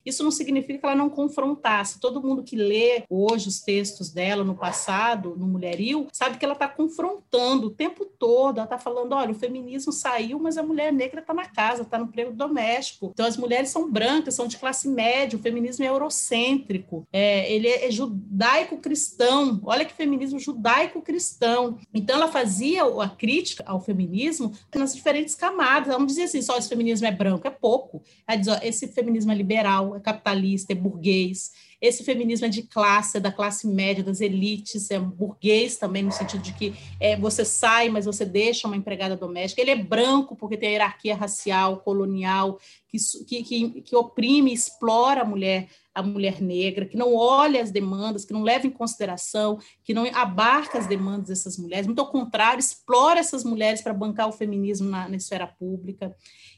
Isso 0.04 0.22
não 0.22 0.30
significa 0.30 0.78
que 0.78 0.86
ela 0.86 0.94
não 0.94 1.08
confrontasse. 1.08 2.00
Todo 2.00 2.22
mundo 2.22 2.42
que 2.42 2.56
lê 2.56 3.04
hoje 3.08 3.48
os 3.48 3.60
textos 3.60 4.10
dela 4.10 4.44
no 4.44 4.54
passado, 4.54 5.34
no 5.36 5.46
Mulheril, 5.46 6.08
sabe 6.12 6.38
que 6.38 6.44
ela 6.44 6.54
está 6.54 6.68
confrontando 6.68 7.68
o 7.68 7.70
tempo 7.70 8.04
todo. 8.04 8.58
Ela 8.58 8.64
está 8.64 8.78
falando: 8.78 9.12
olha, 9.12 9.32
o 9.32 9.34
feminismo 9.34 9.92
saiu, 9.92 10.38
mas 10.38 10.58
a 10.58 10.62
mulher 10.62 10.92
negra 10.92 11.20
está 11.20 11.32
na 11.32 11.46
casa, 11.46 11.82
está 11.82 11.98
no 11.98 12.04
emprego 12.04 12.32
doméstico. 12.32 13.10
Então 13.12 13.26
as 13.26 13.36
mulheres 13.36 13.70
são 13.70 13.90
brancas, 13.90 14.34
são 14.34 14.46
de 14.46 14.58
classe 14.58 14.88
média, 14.88 15.38
o 15.38 15.42
feminismo 15.42 15.84
é 15.84 15.88
eurocêntrico, 15.88 17.06
é, 17.12 17.50
ele 17.52 17.68
é, 17.68 17.90
judaico-cristão. 17.90 19.60
Olha 19.64 19.84
que 19.84 19.92
feminismo 19.92 20.38
judaico-cristão. 20.38 21.78
Então 21.92 22.16
ela 22.16 22.28
fazia 22.28 22.84
a 22.84 23.08
crítica 23.08 23.64
ao 23.66 23.80
feminismo 23.80 24.52
nas 24.74 24.94
diferentes 24.94 25.34
camadas. 25.34 25.88
Ela 25.88 25.98
não 25.98 26.06
dizia 26.06 26.24
assim: 26.24 26.42
só 26.42 26.56
esse 26.56 26.68
feminismo 26.68 27.06
é 27.06 27.12
branco, 27.12 27.46
é 27.46 27.50
pouco. 27.50 28.02
Ela 28.26 28.38
diz: 28.38 28.48
ó, 28.48 28.58
esse 28.62 28.88
feminismo 28.88 29.32
é 29.32 29.34
liberal, 29.34 29.93
é 29.96 30.00
capitalista, 30.00 30.72
é 30.72 30.76
burguês. 30.76 31.52
Esse 31.80 32.02
feminismo 32.02 32.46
é 32.46 32.48
de 32.48 32.62
classe, 32.62 33.18
é 33.18 33.20
da 33.20 33.30
classe 33.30 33.66
média, 33.66 34.02
das 34.02 34.20
elites, 34.20 34.90
é 34.90 34.98
burguês 34.98 35.76
também, 35.76 36.02
no 36.02 36.10
sentido 36.10 36.42
de 36.42 36.52
que 36.54 36.74
é, 36.98 37.16
você 37.16 37.44
sai, 37.44 37.88
mas 37.88 38.06
você 38.06 38.24
deixa 38.24 38.66
uma 38.66 38.76
empregada 38.76 39.16
doméstica. 39.16 39.60
Ele 39.60 39.70
é 39.70 39.76
branco, 39.76 40.34
porque 40.34 40.56
tem 40.56 40.70
a 40.70 40.72
hierarquia 40.72 41.14
racial, 41.14 41.78
colonial, 41.78 42.58
que, 42.88 43.42
que, 43.42 43.82
que 43.82 43.96
oprime 43.96 44.52
explora 44.52 45.22
a 45.22 45.26
mulher 45.26 45.68
a 45.94 46.02
mulher 46.02 46.40
negra, 46.40 46.86
que 46.86 46.96
não 46.96 47.14
olha 47.14 47.62
as 47.62 47.70
demandas, 47.70 48.24
que 48.24 48.32
não 48.32 48.42
leva 48.42 48.66
em 48.66 48.70
consideração, 48.70 49.58
que 49.84 49.94
não 49.94 50.04
abarca 50.12 50.78
as 50.78 50.86
demandas 50.86 51.28
dessas 51.28 51.56
mulheres, 51.56 51.86
muito 51.86 52.00
ao 52.00 52.10
contrário, 52.10 52.58
explora 52.58 53.20
essas 53.20 53.44
mulheres 53.44 53.80
para 53.80 53.94
bancar 53.94 54.28
o 54.28 54.32
feminismo 54.32 54.90
na, 54.90 55.08
na 55.08 55.16
esfera 55.16 55.46
pública. 55.46 56.14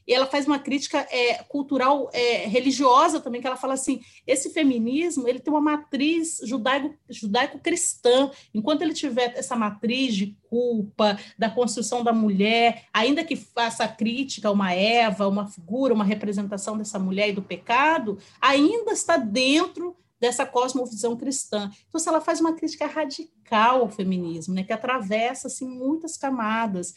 E 0.07 0.15
ela 0.15 0.27
faz 0.27 0.47
uma 0.47 0.59
crítica 0.59 1.07
é, 1.11 1.43
cultural 1.45 2.09
é, 2.13 2.47
religiosa 2.47 3.21
também, 3.21 3.41
que 3.41 3.47
ela 3.47 3.57
fala 3.57 3.75
assim, 3.75 4.01
esse 4.27 4.51
feminismo 4.51 5.27
ele 5.27 5.41
tem 5.41 5.53
uma 5.53 5.61
matriz 5.61 6.41
judaico, 6.45 6.95
judaico-cristã, 7.11 8.31
enquanto 8.55 8.83
ele 8.83 8.95
tiver 8.95 9.33
essa 9.37 9.57
matriz 9.57 10.15
de 10.15 10.37
culpa, 10.49 11.19
da 11.37 11.51
construção 11.51 12.05
da 12.05 12.13
mulher, 12.13 12.85
ainda 12.93 13.25
que 13.25 13.35
faça 13.35 13.87
crítica 13.89 14.49
a 14.49 14.53
uma 14.53 14.73
Eva, 14.73 15.27
uma 15.27 15.49
figura, 15.49 15.93
uma 15.93 16.05
representação 16.05 16.79
dessa 16.79 16.99
mulher 16.99 17.31
e 17.31 17.33
do 17.33 17.43
pecado, 17.43 18.19
ainda 18.41 18.93
está 18.93 19.17
dentro 19.27 19.97
dessa 20.19 20.47
cosmovisão 20.47 21.17
cristã. 21.17 21.71
Então, 21.89 22.01
se 22.01 22.09
ela 22.09 22.21
faz 22.21 22.41
uma 22.41 22.55
crítica 22.55 22.87
radical 22.87 23.81
ao 23.81 23.91
feminismo, 23.91 24.55
né, 24.55 24.65
que 24.65 24.73
atravessa 24.73 25.49
assim 25.49 25.69
muitas 25.69 26.17
camadas. 26.17 26.95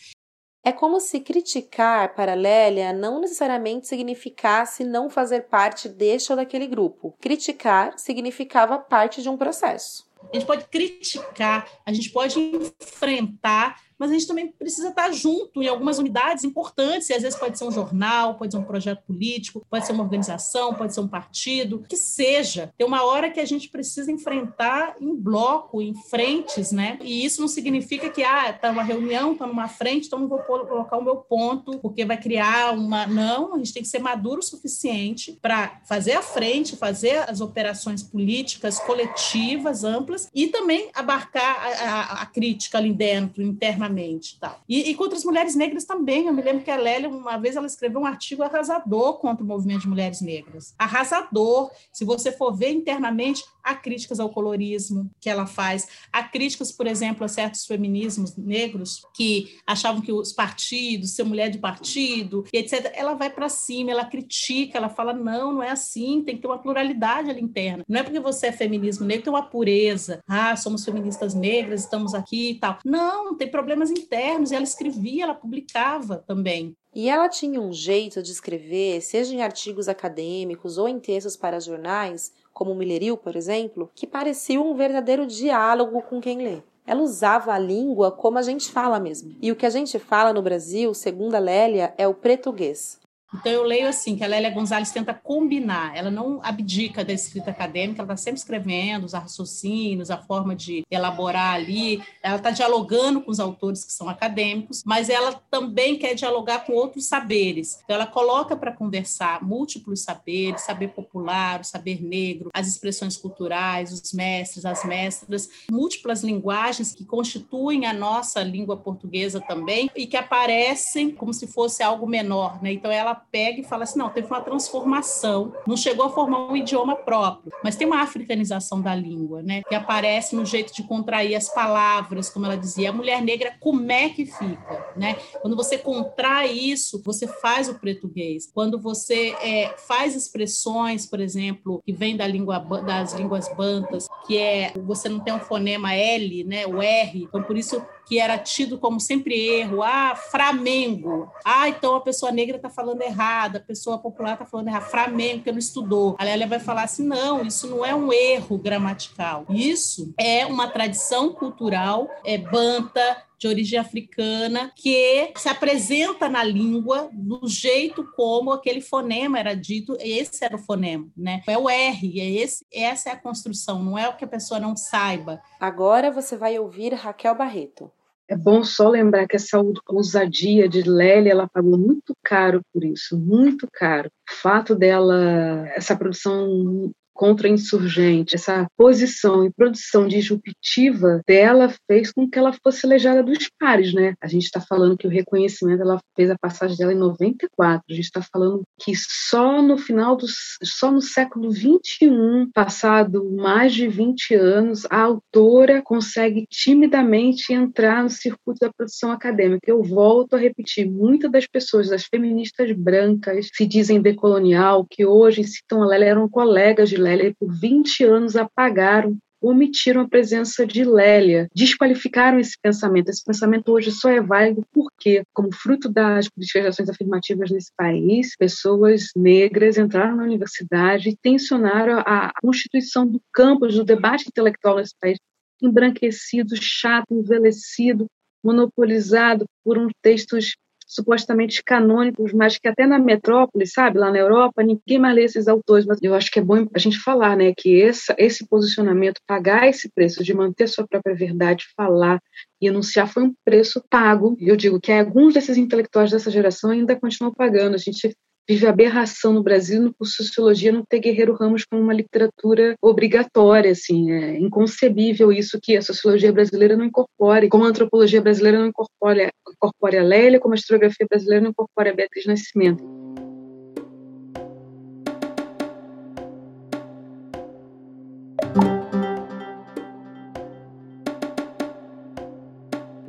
É 0.64 0.72
como 0.72 1.00
se 1.00 1.20
criticar 1.22 2.14
para 2.16 2.34
Lélia 2.34 2.92
não 2.92 3.22
necessariamente 3.22 3.88
significasse 3.88 4.84
não 4.84 5.10
fazer 5.10 5.48
parte 5.48 5.88
deste 5.88 6.32
ou 6.32 6.36
daquele 6.36 6.68
grupo. 6.68 7.16
Criticar 7.20 7.98
significava 7.98 8.78
parte 8.78 9.22
de 9.22 9.30
um 9.30 9.38
processo. 9.38 10.10
A 10.32 10.36
gente 10.36 10.46
pode 10.46 10.68
criticar, 10.68 11.68
a 11.86 11.94
gente 11.94 12.12
pode 12.12 12.40
enfrentar 12.40 13.82
mas 14.00 14.10
a 14.10 14.14
gente 14.14 14.28
também 14.28 14.48
precisa 14.48 14.90
estar 14.90 15.12
junto 15.12 15.62
em 15.62 15.68
algumas 15.68 16.00
unidades 16.00 16.46
importantes, 16.46 17.10
e 17.10 17.14
às 17.14 17.22
vezes 17.22 17.38
pode 17.38 17.58
ser 17.58 17.66
um 17.66 17.72
jornal, 17.72 18.36
pode 18.36 18.54
ser 18.54 18.58
um 18.58 18.64
projeto 18.64 19.04
político, 19.06 19.66
pode 19.70 19.86
ser 19.86 19.92
uma 19.92 20.04
organização, 20.04 20.74
pode 20.74 20.94
ser 20.94 21.02
um 21.02 21.08
partido, 21.08 21.84
que 21.88 21.98
seja. 21.98 22.74
Tem 22.78 22.88
uma 22.88 23.04
hora 23.04 23.30
que 23.30 23.42
a 23.42 23.46
gente 23.46 23.68
precisa 23.68 24.10
enfrentar 24.10 24.96
em 25.02 25.14
bloco, 25.14 25.82
em 25.82 25.94
frentes, 25.94 26.72
né? 26.72 26.98
E 27.02 27.26
isso 27.26 27.42
não 27.42 27.48
significa 27.50 28.10
que, 28.10 28.24
ah, 28.24 28.52
está 28.52 28.72
uma 28.72 28.84
reunião, 28.84 29.34
está 29.34 29.46
numa 29.46 29.68
frente, 29.68 30.08
então 30.08 30.20
não 30.20 30.30
vou 30.30 30.40
colocar 30.40 30.98
o 30.98 31.04
meu 31.04 31.18
ponto, 31.18 31.78
porque 31.80 32.06
vai 32.06 32.18
criar 32.18 32.74
uma. 32.74 33.06
Não, 33.06 33.56
a 33.56 33.58
gente 33.58 33.74
tem 33.74 33.84
que 33.84 33.90
ser 33.90 34.00
maduro 34.00 34.40
o 34.40 34.44
suficiente 34.44 35.38
para 35.42 35.82
fazer 35.86 36.14
a 36.14 36.22
frente, 36.22 36.78
fazer 36.78 37.30
as 37.30 37.42
operações 37.42 38.02
políticas 38.02 38.80
coletivas, 38.80 39.84
amplas, 39.84 40.30
e 40.34 40.48
também 40.48 40.90
abarcar 40.94 41.42
a, 41.42 41.70
a, 41.70 42.22
a 42.22 42.26
crítica 42.26 42.78
ali 42.78 42.94
dentro, 42.94 43.44
internamente 43.44 43.89
internamente. 43.90 44.38
Tal. 44.40 44.62
E, 44.68 44.90
e 44.90 44.96
contra 44.96 45.18
as 45.18 45.24
mulheres 45.24 45.56
negras 45.56 45.86
também. 45.86 46.28
Eu 46.28 46.34
me 46.34 46.42
lembro 46.42 46.64
que 46.64 46.72
a 46.72 46.78
Lélia, 46.78 47.10
uma 47.10 47.38
vez, 47.38 47.56
ela 47.56 47.66
escreveu 47.66 48.02
um 48.02 48.06
artigo 48.06 48.44
arrasador 48.44 49.18
contra 49.18 49.44
o 49.44 49.48
movimento 49.48 49.82
de 49.82 49.90
mulheres 49.90 50.22
negras. 50.22 50.74
Arrasador. 50.78 51.72
Se 51.92 52.06
você 52.06 52.32
for 52.32 52.56
ver 52.56 52.72
internamente, 52.72 53.44
há 53.64 53.76
críticas 53.76 54.20
ao 54.20 54.30
colorismo 54.30 55.10
que 55.20 55.30
ela 55.30 55.46
faz, 55.46 55.88
há 56.12 56.24
críticas, 56.24 56.72
por 56.72 56.88
exemplo, 56.88 57.24
a 57.24 57.28
certos 57.28 57.66
feminismos 57.66 58.36
negros 58.36 59.02
que 59.14 59.58
achavam 59.66 60.02
que 60.02 60.12
os 60.12 60.32
partidos, 60.32 61.12
ser 61.12 61.24
mulher 61.24 61.50
de 61.50 61.58
partido, 61.58 62.46
etc., 62.54 62.92
ela 62.96 63.14
vai 63.14 63.30
para 63.30 63.50
cima, 63.50 63.92
ela 63.92 64.06
critica, 64.06 64.78
ela 64.78 64.90
fala: 64.90 65.14
não, 65.14 65.54
não 65.54 65.64
é 65.64 65.72
assim, 65.72 66.24
tem 66.24 66.36
que 66.36 66.42
ter 66.42 66.48
uma 66.48 66.58
pluralidade 66.58 67.30
ali 67.30 67.42
interna. 67.42 67.84
Não 67.88 68.00
é 68.00 68.04
porque 68.04 68.20
você 68.20 68.48
é 68.48 68.52
feminismo 68.52 69.06
negro, 69.06 69.24
tem 69.24 69.34
uma 69.34 69.44
pureza. 69.44 70.24
Ah, 70.28 70.56
somos 70.56 70.84
feministas 70.84 71.34
negras, 71.34 71.82
estamos 71.82 72.14
aqui 72.14 72.52
e 72.52 72.56
tal. 72.56 72.80
Não, 72.86 73.36
tem 73.36 73.50
problemas 73.80 73.92
internos. 73.92 74.52
E 74.52 74.56
ela 74.56 74.64
escrevia, 74.64 75.24
ela 75.24 75.34
publicava 75.34 76.24
também. 76.28 76.76
E 76.94 77.10
ela 77.10 77.30
tinha 77.30 77.62
um 77.62 77.72
jeito 77.72 78.22
de 78.22 78.32
escrever, 78.32 79.02
seja 79.02 79.34
em 79.34 79.42
artigos 79.42 79.88
acadêmicos 79.88 80.78
ou 80.78 80.88
em 80.88 81.00
textos 81.00 81.38
para 81.38 81.60
jornais, 81.60 82.34
como 82.52 82.72
o 82.72 82.76
Milleril, 82.76 83.16
por 83.16 83.36
exemplo, 83.36 83.90
que 83.94 84.08
parecia 84.08 84.60
um 84.60 84.74
verdadeiro 84.76 85.26
diálogo 85.26 86.02
com 86.02 86.20
quem 86.20 86.40
lê. 86.40 86.62
Ela 86.86 87.04
usava 87.04 87.54
a 87.54 87.60
língua 87.60 88.12
como 88.12 88.40
a 88.40 88.42
gente 88.42 88.72
fala 88.72 89.00
mesmo. 89.00 89.36
E 89.40 89.52
o 89.52 89.56
que 89.56 89.66
a 89.66 89.70
gente 89.70 90.00
fala 90.00 90.34
no 90.34 90.42
Brasil, 90.42 90.92
segundo 90.96 91.36
a 91.36 91.40
Lélia, 91.40 91.94
é 91.98 92.08
o 92.08 92.16
português. 92.16 93.00
Então, 93.34 93.52
eu 93.52 93.64
leio 93.64 93.88
assim, 93.88 94.16
que 94.16 94.24
a 94.24 94.28
Lélia 94.28 94.50
Gonzalez 94.50 94.92
tenta 94.92 95.14
combinar, 95.14 95.96
ela 95.96 96.10
não 96.10 96.40
abdica 96.44 97.06
da 97.06 97.14
escrita 97.14 97.52
acadêmica, 97.52 98.02
ela 98.02 98.14
está 98.14 98.18
sempre 98.18 98.40
escrevendo 98.40 99.06
os 99.06 99.14
raciocínios, 99.14 100.10
a 100.10 100.18
forma 100.18 100.56
de 100.56 100.84
elaborar 100.90 101.54
ali, 101.54 102.04
ela 102.24 102.38
está 102.38 102.50
dialogando 102.50 103.22
com 103.22 103.30
os 103.30 103.40
autores 103.40 103.86
que 103.86 103.92
são 103.92 104.10
acadêmicos, 104.10 104.82
mas 104.86 105.10
ela 105.10 105.34
também 105.52 105.98
quer 105.98 106.16
dialogar 106.16 106.66
com 106.66 106.74
outros 106.74 107.06
saberes. 107.06 107.80
Então, 107.84 107.96
ela 107.96 108.08
coloca 108.08 108.56
para 108.56 108.72
conversar 108.72 109.44
múltiplos 109.44 110.02
saberes, 110.02 110.62
saber 110.62 110.90
popular, 110.90 111.62
o 111.62 111.64
saber 111.64 112.04
negro, 112.04 112.50
as 112.54 112.68
expressões 112.68 113.16
culturais, 113.16 113.92
os 113.92 114.12
mestres, 114.12 114.66
as 114.66 114.84
mestras, 114.84 115.50
múltiplas 115.72 116.24
linguagens 116.24 116.94
que 116.94 117.06
constituem 117.06 117.86
a 117.86 117.94
nossa 117.94 118.42
língua 118.42 118.76
portuguesa 118.76 119.40
também 119.40 119.90
e 119.96 120.08
que 120.08 120.18
aparecem 120.18 121.12
como 121.12 121.34
se 121.34 121.46
fosse 121.46 121.84
algo 121.84 122.08
menor, 122.08 122.62
né? 122.62 122.74
Então, 122.74 122.92
ela 122.92 123.19
pega 123.20 123.62
e 123.62 123.64
fala 123.64 123.84
assim: 123.84 124.00
não, 124.00 124.10
teve 124.10 124.28
uma 124.28 124.42
transformação, 124.42 125.54
não 125.68 125.78
chegou 125.78 126.06
a 126.06 126.10
formar 126.10 126.52
um 126.52 126.56
idioma 126.56 126.96
próprio, 126.96 127.52
mas 127.64 127.76
tem 127.76 127.86
uma 127.86 128.02
africanização 128.02 128.82
da 128.82 128.96
língua, 128.96 129.42
né? 129.42 129.62
Que 129.68 129.76
aparece 129.76 130.36
no 130.36 130.46
jeito 130.46 130.74
de 130.74 130.84
contrair 130.84 131.36
as 131.36 131.50
palavras, 131.50 132.30
como 132.30 132.46
ela 132.46 132.58
dizia, 132.58 132.90
a 132.90 132.94
mulher 132.94 133.22
negra, 133.22 133.56
como 133.60 133.92
é 133.92 134.10
que 134.10 134.26
fica, 134.26 134.94
né? 134.96 135.16
Quando 135.42 135.56
você 135.56 135.78
contrai 135.78 136.52
isso, 136.52 137.02
você 137.04 137.28
faz 137.28 137.70
o 137.70 137.80
português. 137.80 138.50
Quando 138.54 138.80
você 138.80 139.36
é, 139.42 139.76
faz 139.88 140.16
expressões, 140.16 141.06
por 141.06 141.20
exemplo, 141.20 141.82
que 141.86 141.94
vem 141.94 142.16
da 142.16 142.28
língua 142.28 142.60
das 142.60 143.14
línguas 143.14 143.48
bantas, 143.56 144.08
que 144.26 144.38
é 144.38 144.74
você 144.86 145.10
não 145.10 145.20
tem 145.20 145.34
um 145.34 145.40
fonema 145.40 145.94
L, 145.94 146.44
né? 146.44 146.66
O 146.66 146.82
R, 146.82 147.24
então 147.24 147.44
por 147.44 147.58
isso 147.58 147.82
que 148.10 148.18
era 148.18 148.40
tido 148.40 148.80
como 148.80 149.00
sempre 149.00 149.40
erro, 149.40 149.84
ah, 149.84 150.16
Flamengo, 150.16 151.32
ah, 151.46 151.70
então 151.70 151.94
a 151.94 152.02
pessoa 152.02 152.32
negra 152.32 152.56
está 152.56 152.68
falando 152.68 153.04
errado, 153.04 153.58
a 153.58 153.60
pessoa 153.60 154.00
popular 154.00 154.34
está 154.34 154.46
falando 154.46 154.68
errado, 154.68 154.90
Flamengo, 154.90 155.44
que 155.44 155.52
não 155.52 155.60
estudou. 155.60 156.16
A 156.18 156.24
Lélia 156.24 156.48
vai 156.48 156.60
falar 156.60 156.86
assim, 156.86 157.06
não, 157.06 157.46
isso 157.46 157.68
não 157.68 157.86
é 157.86 157.94
um 157.94 158.12
erro 158.12 158.58
gramatical, 158.58 159.46
isso 159.48 160.12
é 160.18 160.44
uma 160.48 160.68
tradição 160.68 161.32
cultural, 161.32 162.10
é 162.26 162.36
banta, 162.36 163.30
de 163.40 163.48
origem 163.48 163.80
africana 163.80 164.70
que 164.76 165.32
se 165.38 165.48
apresenta 165.48 166.28
na 166.28 166.44
língua 166.44 167.10
do 167.14 167.48
jeito 167.48 168.04
como 168.16 168.52
aquele 168.52 168.82
fonema 168.82 169.40
era 169.40 169.54
dito, 169.56 169.96
esse 170.02 170.44
era 170.44 170.58
o 170.58 170.60
fonema, 170.60 171.08
né? 171.16 171.42
É 171.48 171.58
o 171.58 171.70
R, 171.70 172.20
é 172.20 172.30
esse, 172.30 172.66
essa 172.72 173.10
é 173.10 173.14
a 173.14 173.18
construção, 173.18 173.82
não 173.82 173.98
é 173.98 174.10
o 174.10 174.18
que 174.18 174.26
a 174.26 174.28
pessoa 174.28 174.60
não 174.60 174.76
saiba. 174.76 175.42
Agora 175.58 176.12
você 176.12 176.36
vai 176.36 176.60
ouvir 176.60 176.94
Raquel 176.94 177.34
Barreto. 177.34 177.90
É 178.30 178.38
bom 178.38 178.64
só 178.64 178.90
lembrar 178.90 179.28
que 179.28 179.36
essa 179.36 179.60
ousadia 179.88 180.70
de 180.70 180.84
Lélia, 180.84 181.32
ela 181.32 181.50
pagou 181.50 181.80
muito 181.80 182.14
caro 182.24 182.62
por 182.72 182.84
isso, 182.84 183.18
muito 183.18 183.68
caro. 183.74 184.08
O 184.30 184.36
fato 184.36 184.76
dela, 184.76 185.68
essa 185.70 185.98
produção 185.98 186.92
contra-insurgente, 187.20 188.36
essa 188.36 188.66
posição 188.78 189.46
e 189.46 189.52
produção 189.52 190.08
disruptiva 190.08 191.20
dela 191.28 191.70
fez 191.86 192.14
com 192.14 192.30
que 192.30 192.40
ela 192.40 192.54
fosse 192.64 192.88
elejada 192.88 193.22
dos 193.22 193.50
pares, 193.60 193.94
né? 193.94 194.14
A 194.22 194.28
gente 194.28 194.46
está 194.46 194.62
falando 194.62 194.96
que 194.96 195.06
o 195.06 195.10
reconhecimento, 195.10 195.82
ela 195.82 196.00
fez 196.16 196.32
a 196.32 196.38
passagem 196.40 196.78
dela 196.78 196.94
em 196.94 196.98
94, 196.98 197.84
a 197.90 197.94
gente 197.94 198.06
está 198.06 198.22
falando 198.22 198.62
que 198.80 198.94
só 198.96 199.62
no 199.62 199.78
final 199.78 200.16
dos, 200.16 200.34
só 200.64 200.90
no 200.90 201.02
século 201.02 201.52
21, 201.52 202.52
passado 202.54 203.30
mais 203.36 203.74
de 203.74 203.90
20 203.90 204.36
anos, 204.36 204.86
a 204.90 205.02
autora 205.02 205.82
consegue 205.84 206.46
timidamente 206.50 207.52
entrar 207.52 208.02
no 208.02 208.10
circuito 208.10 208.60
da 208.62 208.72
produção 208.72 209.12
acadêmica. 209.12 209.70
Eu 209.70 209.84
volto 209.84 210.38
a 210.38 210.40
repetir, 210.40 210.90
muitas 210.90 211.30
das 211.30 211.46
pessoas, 211.46 211.90
das 211.90 212.06
feministas 212.06 212.72
brancas, 212.72 213.50
se 213.54 213.68
dizem 213.68 214.02
decolonial, 214.02 214.88
que 214.90 215.06
hoje 215.06 215.44
citam 215.44 215.84
ela, 215.84 216.06
eram 216.06 216.30
colegas 216.30 216.88
de 216.88 217.09
Lélia, 217.10 217.24
Lélia 217.24 217.36
por 217.40 217.52
20 217.52 218.04
anos 218.04 218.36
apagaram 218.36 219.18
omitiram 219.42 220.02
a 220.02 220.10
presença 220.10 220.66
de 220.68 220.84
Lélia, 220.84 221.48
desqualificaram 221.56 222.40
esse 222.40 222.58
pensamento. 222.62 223.10
Esse 223.10 223.24
pensamento 223.24 223.72
hoje 223.72 223.92
só 223.92 224.10
é 224.10 224.22
válido 224.22 224.66
porque, 224.72 225.24
como 225.34 225.54
fruto 225.54 225.90
das 225.90 226.28
políticas 226.28 226.90
afirmativas 226.90 227.50
nesse 227.50 227.72
país, 227.76 228.36
pessoas 228.38 229.10
negras 229.16 229.78
entraram 229.78 230.18
na 230.18 230.24
universidade 230.24 231.10
e 231.10 231.18
tensionaram 231.18 232.00
a 232.00 232.32
constituição 232.42 233.08
do 233.08 233.22
campus 233.34 233.76
do 233.76 233.84
debate 233.84 234.26
intelectual 234.28 234.78
nesse 234.78 234.94
país, 235.00 235.18
embranquecido, 235.62 236.56
chato, 236.62 237.08
envelhecido, 237.12 238.08
monopolizado 238.44 239.46
por 239.64 239.78
um 239.78 239.88
textos 240.02 240.56
supostamente 240.90 241.64
canônicos, 241.64 242.34
mas 242.34 242.58
que 242.58 242.68
até 242.68 242.88
na 242.88 242.98
metrópole, 242.98 243.68
sabe, 243.68 244.00
lá 244.00 244.12
na 244.12 244.18
Europa, 244.18 244.64
ninguém 244.64 244.98
mais 244.98 245.16
lê 245.16 245.24
esses 245.24 245.48
autores. 245.48 245.86
Mas 245.86 246.00
eu 246.02 246.16
acho 246.16 246.32
que 246.32 246.40
é 246.40 246.42
bom 246.42 246.68
a 246.74 246.80
gente 246.80 246.98
falar, 246.98 247.38
né, 247.38 247.54
que 247.56 247.76
esse, 247.76 248.48
posicionamento, 248.48 249.22
pagar 249.28 249.68
esse 249.70 249.88
preço 249.92 250.24
de 250.24 250.34
manter 250.34 250.68
sua 250.68 250.88
própria 250.88 251.16
verdade, 251.16 251.68
falar 251.78 252.20
e 252.60 252.68
anunciar 252.68 253.08
foi 253.08 253.24
um 253.24 253.34
preço 253.46 253.84
pago. 253.88 254.36
Eu 254.40 254.56
digo 254.56 254.82
que 254.82 254.92
alguns 254.92 255.36
desses 255.36 255.58
intelectuais 255.58 256.10
dessa 256.10 256.32
geração 256.32 256.72
ainda 256.72 257.00
continuam 257.00 257.34
pagando. 257.34 257.76
A 257.76 257.78
gente 257.78 258.12
vive 258.50 258.66
aberração 258.66 259.32
no 259.32 259.44
Brasil 259.44 259.90
de 260.02 260.10
sociologia 260.10 260.72
não 260.72 260.84
ter 260.84 260.98
Guerreiro 260.98 261.36
Ramos 261.36 261.66
como 261.66 261.84
uma 261.84 261.94
literatura 261.94 262.76
obrigatória, 262.82 263.72
assim, 263.72 264.12
é 264.12 264.40
inconcebível 264.40 265.32
isso 265.32 265.60
que 265.62 265.78
a 265.78 265.84
sociologia 265.84 266.34
brasileira 266.34 266.76
não 266.76 266.86
incorpore, 266.86 267.48
como 267.48 267.64
a 267.64 267.68
antropologia 267.68 268.20
brasileira 268.20 268.58
não 268.58 268.66
incorpore, 268.66 269.30
incorpore 269.48 269.98
a 269.98 270.04
Lélia, 270.04 270.40
como 270.40 270.56
a 270.56 270.58
historiografia 270.58 271.06
brasileira 271.08 271.44
não 271.44 271.52
incorpore 271.52 271.90
a 271.90 271.94
Beatriz 271.94 272.26
Nascimento. 272.26 272.84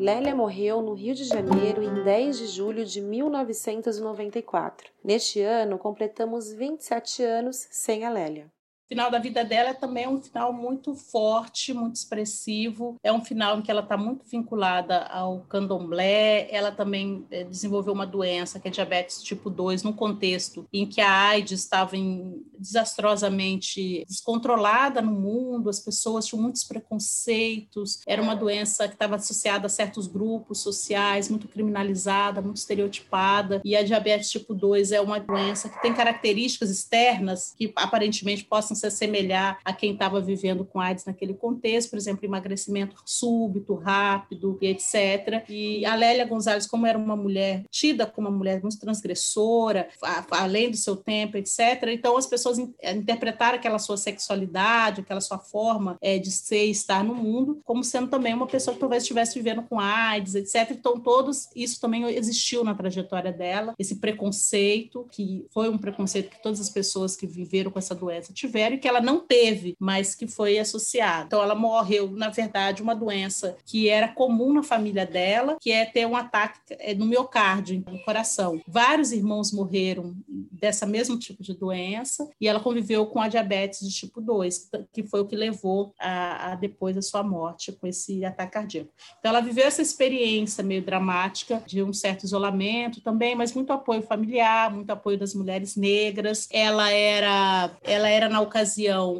Lélia 0.01 0.35
morreu 0.35 0.81
no 0.81 0.95
Rio 0.95 1.15
de 1.15 1.25
Janeiro 1.25 1.83
em 1.83 2.03
10 2.03 2.39
de 2.39 2.47
julho 2.47 2.87
de 2.87 3.03
1994. 3.03 4.91
Neste 5.05 5.43
ano, 5.43 5.79
completamos 5.79 6.51
27 6.51 7.23
anos 7.23 7.69
sem 7.71 8.07
a 8.07 8.11
Lélia 8.11 8.51
final 8.91 9.09
da 9.09 9.21
vida 9.21 9.45
dela 9.45 9.73
também 9.73 10.03
é 10.03 10.09
um 10.09 10.21
final 10.21 10.53
muito 10.53 10.97
forte, 10.97 11.73
muito 11.73 11.95
expressivo. 11.95 12.97
É 13.05 13.13
um 13.13 13.25
final 13.25 13.57
em 13.57 13.63
que 13.63 13.71
ela 13.71 13.83
está 13.83 13.97
muito 13.97 14.25
vinculada 14.29 15.05
ao 15.05 15.43
candomblé. 15.43 16.49
Ela 16.51 16.73
também 16.73 17.25
eh, 17.31 17.45
desenvolveu 17.45 17.93
uma 17.93 18.05
doença 18.05 18.59
que 18.59 18.67
é 18.67 18.71
diabetes 18.71 19.23
tipo 19.23 19.49
2, 19.49 19.85
num 19.85 19.93
contexto 19.93 20.67
em 20.73 20.85
que 20.87 21.01
a 21.01 21.29
AIDS 21.29 21.61
estava 21.61 21.97
em, 21.97 22.45
desastrosamente 22.59 24.05
descontrolada 24.09 25.01
no 25.01 25.13
mundo, 25.13 25.71
as 25.71 25.79
pessoas 25.79 26.27
tinham 26.27 26.43
muitos 26.43 26.65
preconceitos. 26.65 28.01
Era 28.05 28.21
uma 28.21 28.35
doença 28.35 28.89
que 28.89 28.95
estava 28.95 29.15
associada 29.15 29.67
a 29.67 29.71
certos 29.71 30.09
grupos 30.09 30.59
sociais, 30.63 31.29
muito 31.29 31.47
criminalizada, 31.47 32.43
muito 32.43 32.57
estereotipada. 32.57 33.61
E 33.65 33.77
a 33.77 33.85
diabetes 33.85 34.31
tipo 34.31 34.53
2 34.53 34.91
é 34.91 35.01
uma 35.01 35.21
doença 35.21 35.69
que 35.69 35.81
tem 35.81 35.95
características 35.95 36.71
externas 36.71 37.55
que 37.57 37.73
aparentemente 37.77 38.45
possam 38.45 38.80
se 38.81 38.87
assemelhar 38.87 39.59
a 39.65 39.73
quem 39.73 39.93
estava 39.93 40.21
vivendo 40.21 40.65
com 40.65 40.81
AIDS 40.81 41.05
naquele 41.05 41.35
contexto, 41.35 41.91
por 41.91 41.97
exemplo, 41.97 42.25
emagrecimento 42.25 42.97
súbito, 43.05 43.75
rápido 43.75 44.59
e 44.61 44.67
etc. 44.67 45.45
E 45.49 45.85
a 45.85 45.95
Lélia 45.95 46.25
Gonzalez, 46.25 46.67
como 46.67 46.87
era 46.87 46.99
uma 46.99 47.17
mulher 47.17 47.65
tida 47.71 48.07
como 48.07 48.29
uma 48.29 48.37
mulher 48.37 48.61
muito 48.63 48.79
transgressora, 48.79 49.89
além 50.31 50.71
do 50.71 50.77
seu 50.77 50.97
tempo, 50.97 51.37
etc., 51.37 51.59
então 51.89 52.17
as 52.17 52.27
pessoas 52.27 52.59
interpretaram 52.59 53.57
aquela 53.57 53.79
sua 53.79 53.97
sexualidade, 53.97 55.01
aquela 55.01 55.21
sua 55.21 55.39
forma 55.39 55.97
é, 56.01 56.19
de 56.19 56.31
ser 56.31 56.67
e 56.67 56.71
estar 56.71 57.05
no 57.05 57.15
mundo, 57.15 57.61
como 57.65 57.83
sendo 57.83 58.09
também 58.09 58.35
uma 58.35 58.47
pessoa 58.47 58.75
que 58.75 58.81
talvez 58.81 59.03
estivesse 59.03 59.35
vivendo 59.35 59.63
com 59.63 59.79
AIDS, 59.79 60.35
etc. 60.35 60.71
Então, 60.71 60.99
todos, 61.01 61.49
isso 61.55 61.81
também 61.81 62.05
existiu 62.05 62.65
na 62.65 62.75
trajetória 62.75 63.33
dela, 63.33 63.75
esse 63.79 63.97
preconceito, 63.97 65.07
que 65.11 65.47
foi 65.51 65.69
um 65.69 65.79
preconceito 65.79 66.31
que 66.31 66.43
todas 66.43 66.61
as 66.61 66.71
pessoas 66.71 67.17
que 67.17 67.27
viveram 67.27 67.71
com 67.71 67.79
essa 67.79 67.95
doença 67.95 68.33
tiveram 68.33 68.70
que 68.79 68.89
ela 68.89 69.01
não 69.01 69.21
teve, 69.21 69.77
mas 69.79 70.15
que 70.15 70.27
foi 70.27 70.59
associado. 70.59 71.27
Então, 71.27 71.43
ela 71.43 71.55
morreu, 71.55 72.11
na 72.11 72.29
verdade, 72.29 72.83
uma 72.83 72.95
doença 72.95 73.57
que 73.65 73.89
era 73.89 74.09
comum 74.09 74.53
na 74.53 74.63
família 74.63 75.07
dela, 75.07 75.57
que 75.61 75.71
é 75.71 75.85
ter 75.85 76.07
um 76.07 76.17
ataque 76.17 76.59
é, 76.71 76.95
no 76.95 77.07
miocárdio, 77.07 77.83
no 77.87 78.03
coração. 78.05 78.61
Vários 78.67 79.13
irmãos 79.13 79.53
morreram 79.53 80.15
dessa 80.29 80.85
mesmo 80.85 81.19
tipo 81.19 81.43
de 81.43 81.55
doença 81.55 82.29
e 82.41 82.47
ela 82.47 82.61
conviveu 82.61 83.07
com 83.07 83.21
a 83.21 83.29
diabetes 83.29 83.81
de 83.89 83.95
tipo 83.95 84.21
2, 84.21 84.71
que 84.93 85.03
foi 85.03 85.21
o 85.21 85.27
que 85.27 85.37
levou 85.37 85.95
a, 85.99 86.53
a 86.53 86.55
depois 86.55 86.97
a 86.97 87.03
sua 87.03 87.23
morte 87.23 87.73
com 87.73 87.87
esse 87.87 88.25
ataque 88.25 88.51
cardíaco. 88.51 88.91
Então, 89.19 89.31
ela 89.31 89.41
viveu 89.41 89.65
essa 89.65 89.81
experiência 89.81 90.63
meio 90.63 90.83
dramática 90.83 91.63
de 91.67 91.83
um 91.83 91.93
certo 91.93 92.25
isolamento 92.25 93.01
também, 93.01 93.35
mas 93.35 93.55
muito 93.55 93.73
apoio 93.73 94.03
familiar, 94.03 94.73
muito 94.73 94.91
apoio 94.91 95.19
das 95.19 95.35
mulheres 95.35 95.77
negras. 95.77 96.49
Ela 96.53 96.91
era, 96.91 97.71
ela 97.83 98.09
era 98.09 98.29
na 98.29 98.41
ocasião 98.41 98.60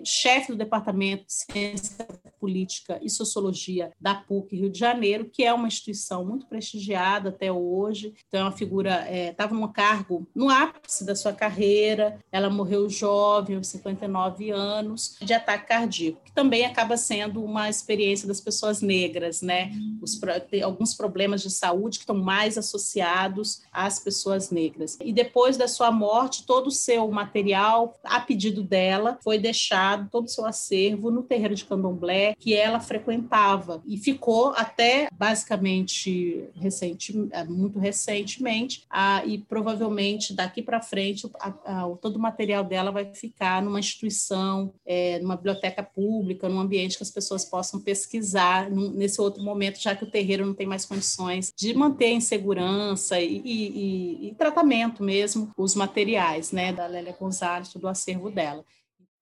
chefe 0.05 0.53
do 0.53 0.59
departamento 0.59 1.27
de 1.27 1.33
ciência 1.33 2.07
política 2.41 2.99
e 3.03 3.11
sociologia 3.11 3.93
da 4.01 4.15
PUC 4.15 4.57
Rio 4.57 4.71
de 4.71 4.79
Janeiro, 4.79 5.29
que 5.31 5.45
é 5.45 5.53
uma 5.53 5.69
instituição 5.69 6.25
muito 6.25 6.47
prestigiada 6.47 7.29
até 7.29 7.53
hoje. 7.53 8.15
Então, 8.27 8.41
é 8.41 8.45
uma 8.45 8.53
figura 8.53 9.07
estava 9.11 9.55
é, 9.55 9.59
num 9.59 9.69
cargo 9.69 10.27
no 10.35 10.49
ápice 10.49 11.05
da 11.05 11.15
sua 11.15 11.33
carreira. 11.33 12.19
Ela 12.33 12.49
morreu 12.49 12.89
jovem, 12.89 13.57
aos 13.57 13.69
59 13.69 14.51
anos, 14.51 15.17
de 15.21 15.35
ataque 15.35 15.69
cardíaco, 15.69 16.23
que 16.25 16.33
também 16.33 16.65
acaba 16.65 16.97
sendo 16.97 17.45
uma 17.45 17.69
experiência 17.69 18.27
das 18.27 18.41
pessoas 18.41 18.81
negras, 18.81 19.43
né? 19.43 19.71
Os, 20.01 20.19
tem 20.51 20.63
alguns 20.63 20.95
problemas 20.95 21.43
de 21.43 21.51
saúde 21.51 21.99
que 21.99 22.05
estão 22.05 22.17
mais 22.17 22.57
associados 22.57 23.63
às 23.71 23.99
pessoas 23.99 24.51
negras. 24.51 24.97
E 25.03 25.13
depois 25.13 25.57
da 25.57 25.69
sua 25.69 25.91
morte, 25.91 26.47
todo 26.47 26.69
o 26.69 26.73
seu 26.73 27.11
material, 27.11 27.95
a 28.03 28.21
pedido 28.21 28.63
dela, 28.63 29.19
foi 29.23 29.39
deixado, 29.39 30.09
todo 30.11 30.27
o 30.27 30.31
seu 30.31 30.45
acervo, 30.45 31.11
no 31.11 31.23
terreiro 31.23 31.55
de 31.55 31.65
candomblé 31.65 32.35
que 32.39 32.55
ela 32.55 32.81
frequentava 32.81 33.83
e 33.87 33.97
ficou 33.97 34.53
até 34.57 35.09
basicamente 35.13 36.49
recente, 36.55 37.17
muito 37.49 37.79
recentemente, 37.79 38.85
a, 38.89 39.23
e 39.25 39.39
provavelmente 39.39 40.35
daqui 40.35 40.63
para 40.63 40.81
frente 40.81 41.29
a, 41.41 41.49
a, 41.65 41.97
todo 42.01 42.17
o 42.17 42.21
material 42.21 42.65
dela 42.65 42.91
vai 42.91 43.13
ficar 43.15 43.63
numa 43.63 43.79
instituição, 43.79 44.73
é, 44.85 45.19
numa 45.19 45.37
biblioteca 45.37 45.83
pública, 45.83 46.49
num 46.49 46.61
ambiente 46.61 46.97
que 46.97 47.03
as 47.03 47.11
pessoas 47.11 47.45
possam 47.45 47.81
pesquisar 47.81 48.71
num, 48.71 48.91
nesse 48.91 49.21
outro 49.21 49.43
momento, 49.43 49.81
já 49.81 49.95
que 49.95 50.05
o 50.05 50.11
terreiro 50.11 50.47
não 50.47 50.55
tem 50.55 50.67
mais 50.67 50.85
condições 50.85 51.53
de 51.57 51.75
manter 51.75 52.09
em 52.09 52.21
segurança 52.21 53.19
e, 53.21 53.41
e, 53.45 54.29
e, 54.29 54.35
tratamento 54.35 55.03
mesmo 55.03 55.51
os 55.57 55.75
materiais 55.75 56.53
né, 56.53 56.73
da 56.73 56.87
Lélia 56.87 57.17
Gonzalez, 57.19 57.73
do 57.75 57.89
acervo 57.89 58.31
dela. 58.31 58.65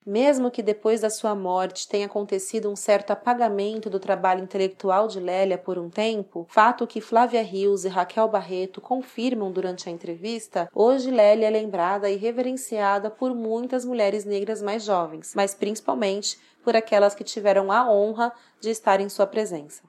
Mesmo 0.09 0.51
que 0.51 0.63
depois 0.63 1.03
da 1.03 1.11
sua 1.11 1.35
morte 1.35 1.87
tenha 1.87 2.07
acontecido 2.07 2.71
um 2.71 2.75
certo 2.75 3.11
apagamento 3.11 3.91
do 3.91 4.01
trabalho 4.01 4.43
intelectual 4.43 5.07
de 5.07 5.21
Lélia 5.21 5.59
por 5.59 5.79
um 5.79 5.91
tempo, 5.91 6.47
fato 6.49 6.87
que 6.87 6.99
Flávia 6.99 7.43
Rios 7.43 7.85
e 7.85 7.89
Raquel 7.89 8.27
Barreto 8.27 8.81
confirmam 8.81 9.53
durante 9.53 9.87
a 9.87 9.93
entrevista, 9.93 10.67
hoje 10.75 11.11
Lélia 11.11 11.49
é 11.49 11.51
lembrada 11.51 12.09
e 12.09 12.17
reverenciada 12.17 13.11
por 13.11 13.35
muitas 13.35 13.85
mulheres 13.85 14.25
negras 14.25 14.63
mais 14.63 14.83
jovens, 14.83 15.35
mas 15.37 15.55
principalmente 15.55 16.39
por 16.65 16.75
aquelas 16.75 17.15
que 17.15 17.23
tiveram 17.23 17.71
a 17.71 17.93
honra 17.93 18.33
de 18.63 18.71
estar 18.71 19.03
em 19.03 19.11
sua 19.11 19.27
presença. 19.27 19.83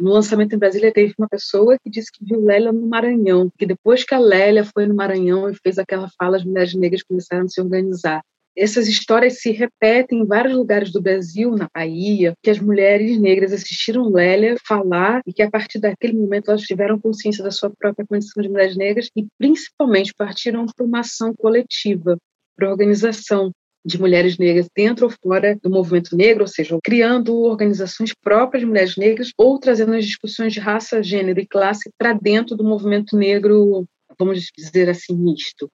No 0.00 0.12
lançamento 0.14 0.54
em 0.54 0.58
Brasília, 0.58 0.90
teve 0.90 1.12
uma 1.18 1.28
pessoa 1.28 1.76
que 1.78 1.90
disse 1.90 2.10
que 2.10 2.24
viu 2.24 2.40
Lélia 2.40 2.72
no 2.72 2.86
Maranhão, 2.86 3.50
que 3.58 3.66
depois 3.66 4.02
que 4.02 4.14
a 4.14 4.18
Lélia 4.18 4.64
foi 4.64 4.86
no 4.86 4.94
Maranhão 4.94 5.50
e 5.50 5.54
fez 5.54 5.78
aquela 5.78 6.08
fala, 6.18 6.38
as 6.38 6.44
mulheres 6.44 6.74
negras 6.74 7.02
começaram 7.02 7.44
a 7.44 7.48
se 7.48 7.60
organizar. 7.60 8.22
Essas 8.60 8.88
histórias 8.88 9.40
se 9.40 9.52
repetem 9.52 10.18
em 10.18 10.26
vários 10.26 10.52
lugares 10.52 10.90
do 10.90 11.00
Brasil, 11.00 11.52
na 11.52 11.68
Bahia, 11.72 12.34
que 12.42 12.50
as 12.50 12.58
mulheres 12.58 13.16
negras 13.20 13.52
assistiram 13.52 14.10
Lélia 14.10 14.56
falar 14.66 15.22
e 15.24 15.32
que 15.32 15.42
a 15.42 15.48
partir 15.48 15.78
daquele 15.78 16.14
momento 16.14 16.50
elas 16.50 16.62
tiveram 16.62 16.98
consciência 16.98 17.44
da 17.44 17.52
sua 17.52 17.70
própria 17.70 18.04
condição 18.04 18.42
de 18.42 18.48
mulheres 18.48 18.76
negras 18.76 19.10
e 19.16 19.24
principalmente 19.38 20.12
partiram 20.12 20.66
para 20.66 20.84
uma 20.84 21.00
ação 21.00 21.32
coletiva, 21.38 22.18
para 22.56 22.68
organização, 22.68 23.52
de 23.86 23.96
mulheres 23.96 24.36
negras 24.36 24.68
dentro 24.74 25.06
ou 25.06 25.12
fora 25.22 25.56
do 25.62 25.70
movimento 25.70 26.16
negro, 26.16 26.42
ou 26.42 26.48
seja, 26.48 26.76
criando 26.82 27.40
organizações 27.42 28.12
próprias 28.12 28.62
de 28.62 28.66
mulheres 28.66 28.96
negras 28.96 29.30
ou 29.38 29.60
trazendo 29.60 29.94
as 29.94 30.04
discussões 30.04 30.52
de 30.52 30.58
raça, 30.58 31.00
gênero 31.00 31.38
e 31.38 31.46
classe 31.46 31.88
para 31.96 32.12
dentro 32.12 32.56
do 32.56 32.64
movimento 32.64 33.16
negro, 33.16 33.86
vamos 34.18 34.50
dizer 34.56 34.90
assim, 34.90 35.16
misto. 35.16 35.70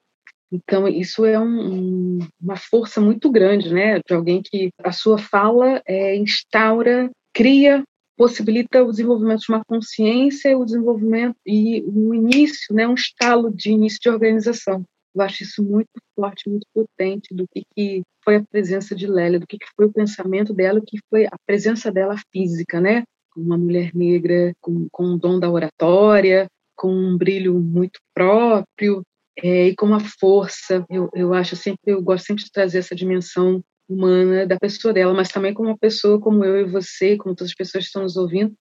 Então, 0.52 0.86
isso 0.86 1.24
é 1.24 1.38
um, 1.38 2.18
uma 2.40 2.56
força 2.56 3.00
muito 3.00 3.30
grande, 3.30 3.72
né, 3.72 3.98
de 4.06 4.14
alguém 4.14 4.40
que 4.42 4.70
a 4.82 4.92
sua 4.92 5.18
fala 5.18 5.82
é, 5.86 6.16
instaura, 6.16 7.10
cria, 7.32 7.82
possibilita 8.16 8.82
o 8.82 8.90
desenvolvimento 8.90 9.40
de 9.40 9.52
uma 9.52 9.64
consciência, 9.66 10.56
o 10.56 10.64
desenvolvimento 10.64 11.36
e 11.44 11.82
um 11.86 12.14
início, 12.14 12.74
né, 12.74 12.86
um 12.86 12.94
estalo 12.94 13.52
de 13.52 13.70
início 13.70 13.98
de 14.00 14.08
organização. 14.08 14.84
Eu 15.14 15.22
acho 15.22 15.42
isso 15.44 15.62
muito 15.62 15.88
forte, 16.14 16.48
muito 16.48 16.66
potente 16.74 17.32
do 17.32 17.46
que, 17.52 17.62
que 17.74 18.02
foi 18.24 18.36
a 18.36 18.44
presença 18.44 18.94
de 18.94 19.06
Lélia, 19.06 19.38
do 19.38 19.46
que, 19.46 19.58
que 19.58 19.66
foi 19.76 19.86
o 19.86 19.92
pensamento 19.92 20.52
dela, 20.52 20.80
o 20.80 20.84
que 20.84 20.98
foi 21.08 21.26
a 21.26 21.36
presença 21.46 21.90
dela 21.90 22.16
física, 22.32 22.80
né? 22.80 23.04
Uma 23.36 23.56
mulher 23.56 23.92
negra 23.94 24.52
com, 24.60 24.88
com 24.90 25.04
o 25.14 25.18
dom 25.18 25.38
da 25.38 25.50
oratória, 25.50 26.48
com 26.76 26.92
um 26.92 27.16
brilho 27.16 27.54
muito 27.54 28.00
próprio 28.12 29.02
é, 29.42 29.68
e 29.68 29.76
com 29.76 29.86
uma 29.86 30.00
força. 30.00 30.84
Eu, 30.88 31.08
eu 31.14 31.34
acho 31.34 31.56
sempre, 31.56 31.80
eu 31.86 32.02
gosto 32.02 32.26
sempre 32.26 32.44
de 32.44 32.50
trazer 32.50 32.78
essa 32.78 32.94
dimensão 32.94 33.62
humana 33.88 34.46
da 34.46 34.58
pessoa 34.58 34.94
dela, 34.94 35.12
mas 35.12 35.28
também 35.28 35.52
como 35.52 35.68
uma 35.68 35.78
pessoa 35.78 36.20
como 36.20 36.44
eu 36.44 36.60
e 36.60 36.70
você, 36.70 37.16
como 37.16 37.34
todas 37.34 37.50
as 37.50 37.56
pessoas 37.56 37.84
que 37.84 37.88
estão 37.88 38.02
nos 38.02 38.16
ouvindo, 38.16 38.54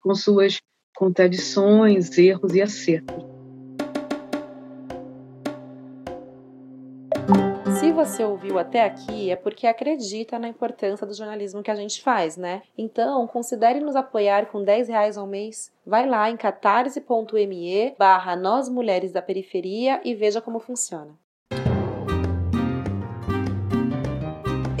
com 0.00 0.14
suas 0.14 0.58
contradições, 0.94 2.16
erros 2.16 2.54
e 2.54 2.62
acertos. 2.62 3.31
Você 8.04 8.24
ouviu 8.24 8.58
até 8.58 8.82
aqui 8.82 9.30
é 9.30 9.36
porque 9.36 9.64
acredita 9.64 10.36
na 10.36 10.48
importância 10.48 11.06
do 11.06 11.14
jornalismo 11.14 11.62
que 11.62 11.70
a 11.70 11.74
gente 11.76 12.02
faz, 12.02 12.36
né? 12.36 12.62
Então, 12.76 13.28
considere 13.28 13.78
nos 13.78 13.94
apoiar 13.94 14.46
com 14.46 14.64
10 14.64 14.88
reais 14.88 15.16
ao 15.16 15.24
mês. 15.24 15.72
Vai 15.86 16.08
lá 16.08 16.28
em 16.28 16.36
catarse.me 16.36 17.94
barra 17.96 18.34
Nós 18.34 18.68
Mulheres 18.68 19.12
da 19.12 19.22
Periferia 19.22 20.00
e 20.04 20.16
veja 20.16 20.40
como 20.40 20.58
funciona. 20.58 21.16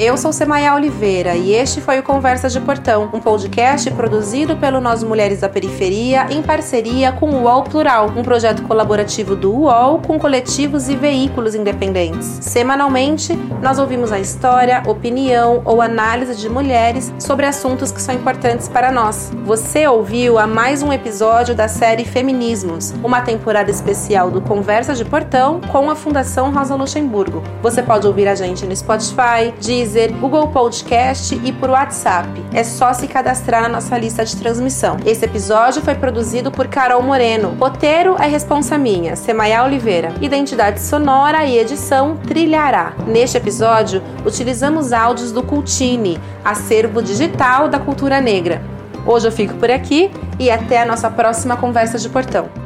Eu 0.04 0.16
sou 0.16 0.32
Semaia 0.32 0.74
Oliveira 0.74 1.36
e 1.36 1.52
este 1.52 1.80
foi 1.80 2.00
o 2.00 2.02
Conversa 2.02 2.48
de 2.48 2.58
Portão, 2.58 3.08
um 3.12 3.20
podcast 3.20 3.88
produzido 3.92 4.56
pelo 4.56 4.80
Nós 4.80 5.00
Mulheres 5.04 5.42
da 5.42 5.48
Periferia 5.48 6.26
em 6.28 6.42
parceria 6.42 7.12
com 7.12 7.30
o 7.30 7.44
UOL 7.44 7.62
Plural, 7.62 8.08
um 8.16 8.24
projeto 8.24 8.64
colaborativo 8.64 9.36
do 9.36 9.52
UOL 9.52 10.00
com 10.00 10.18
coletivos 10.18 10.88
e 10.88 10.96
veículos 10.96 11.54
independentes. 11.54 12.26
Semanalmente, 12.40 13.38
nós 13.62 13.78
ouvimos 13.78 14.10
a 14.10 14.18
história, 14.18 14.82
opinião 14.88 15.62
ou 15.64 15.80
análise 15.80 16.34
de 16.34 16.48
mulheres 16.48 17.14
sobre 17.20 17.46
assuntos 17.46 17.92
que 17.92 18.02
são 18.02 18.12
importantes 18.12 18.68
para 18.68 18.90
nós. 18.90 19.30
Você 19.44 19.86
ouviu 19.86 20.36
a 20.36 20.48
mais 20.48 20.82
um 20.82 20.92
episódio 20.92 21.54
da 21.54 21.68
série 21.68 22.04
Feminismos, 22.04 22.92
uma 23.04 23.20
temporada 23.20 23.70
especial 23.70 24.32
do 24.32 24.40
Conversa 24.40 24.96
de 24.96 25.04
Portão 25.04 25.60
com 25.70 25.88
a 25.88 25.94
Fundação 25.94 26.52
Rosa 26.52 26.74
Luxemburgo. 26.74 27.40
Você 27.62 27.80
pode 27.84 28.04
ouvir 28.04 28.26
a 28.26 28.34
gente 28.34 28.66
no 28.66 28.74
Spotify, 28.74 29.54
Deezer, 29.60 29.91
Google 29.92 30.48
Podcast 30.48 31.38
e 31.44 31.52
por 31.52 31.68
WhatsApp. 31.68 32.28
É 32.54 32.64
só 32.64 32.94
se 32.94 33.06
cadastrar 33.06 33.62
na 33.62 33.68
nossa 33.68 33.98
lista 33.98 34.24
de 34.24 34.34
transmissão. 34.36 34.96
Esse 35.04 35.26
episódio 35.26 35.82
foi 35.82 35.94
produzido 35.94 36.50
por 36.50 36.66
Carol 36.66 37.02
Moreno. 37.02 37.54
Roteiro 37.60 38.16
é 38.18 38.26
responsa 38.26 38.78
minha, 38.78 39.16
Semaia 39.16 39.62
Oliveira. 39.62 40.14
Identidade 40.20 40.80
sonora 40.80 41.44
e 41.44 41.58
edição 41.58 42.16
Trilhará. 42.16 42.94
Neste 43.06 43.36
episódio, 43.36 44.02
utilizamos 44.24 44.94
áudios 44.94 45.30
do 45.30 45.42
Cultine, 45.42 46.18
acervo 46.42 47.02
digital 47.02 47.68
da 47.68 47.78
cultura 47.78 48.18
negra. 48.18 48.62
Hoje 49.04 49.28
eu 49.28 49.32
fico 49.32 49.54
por 49.54 49.70
aqui 49.70 50.10
e 50.38 50.50
até 50.50 50.80
a 50.80 50.86
nossa 50.86 51.10
próxima 51.10 51.56
conversa 51.56 51.98
de 51.98 52.08
portão. 52.08 52.61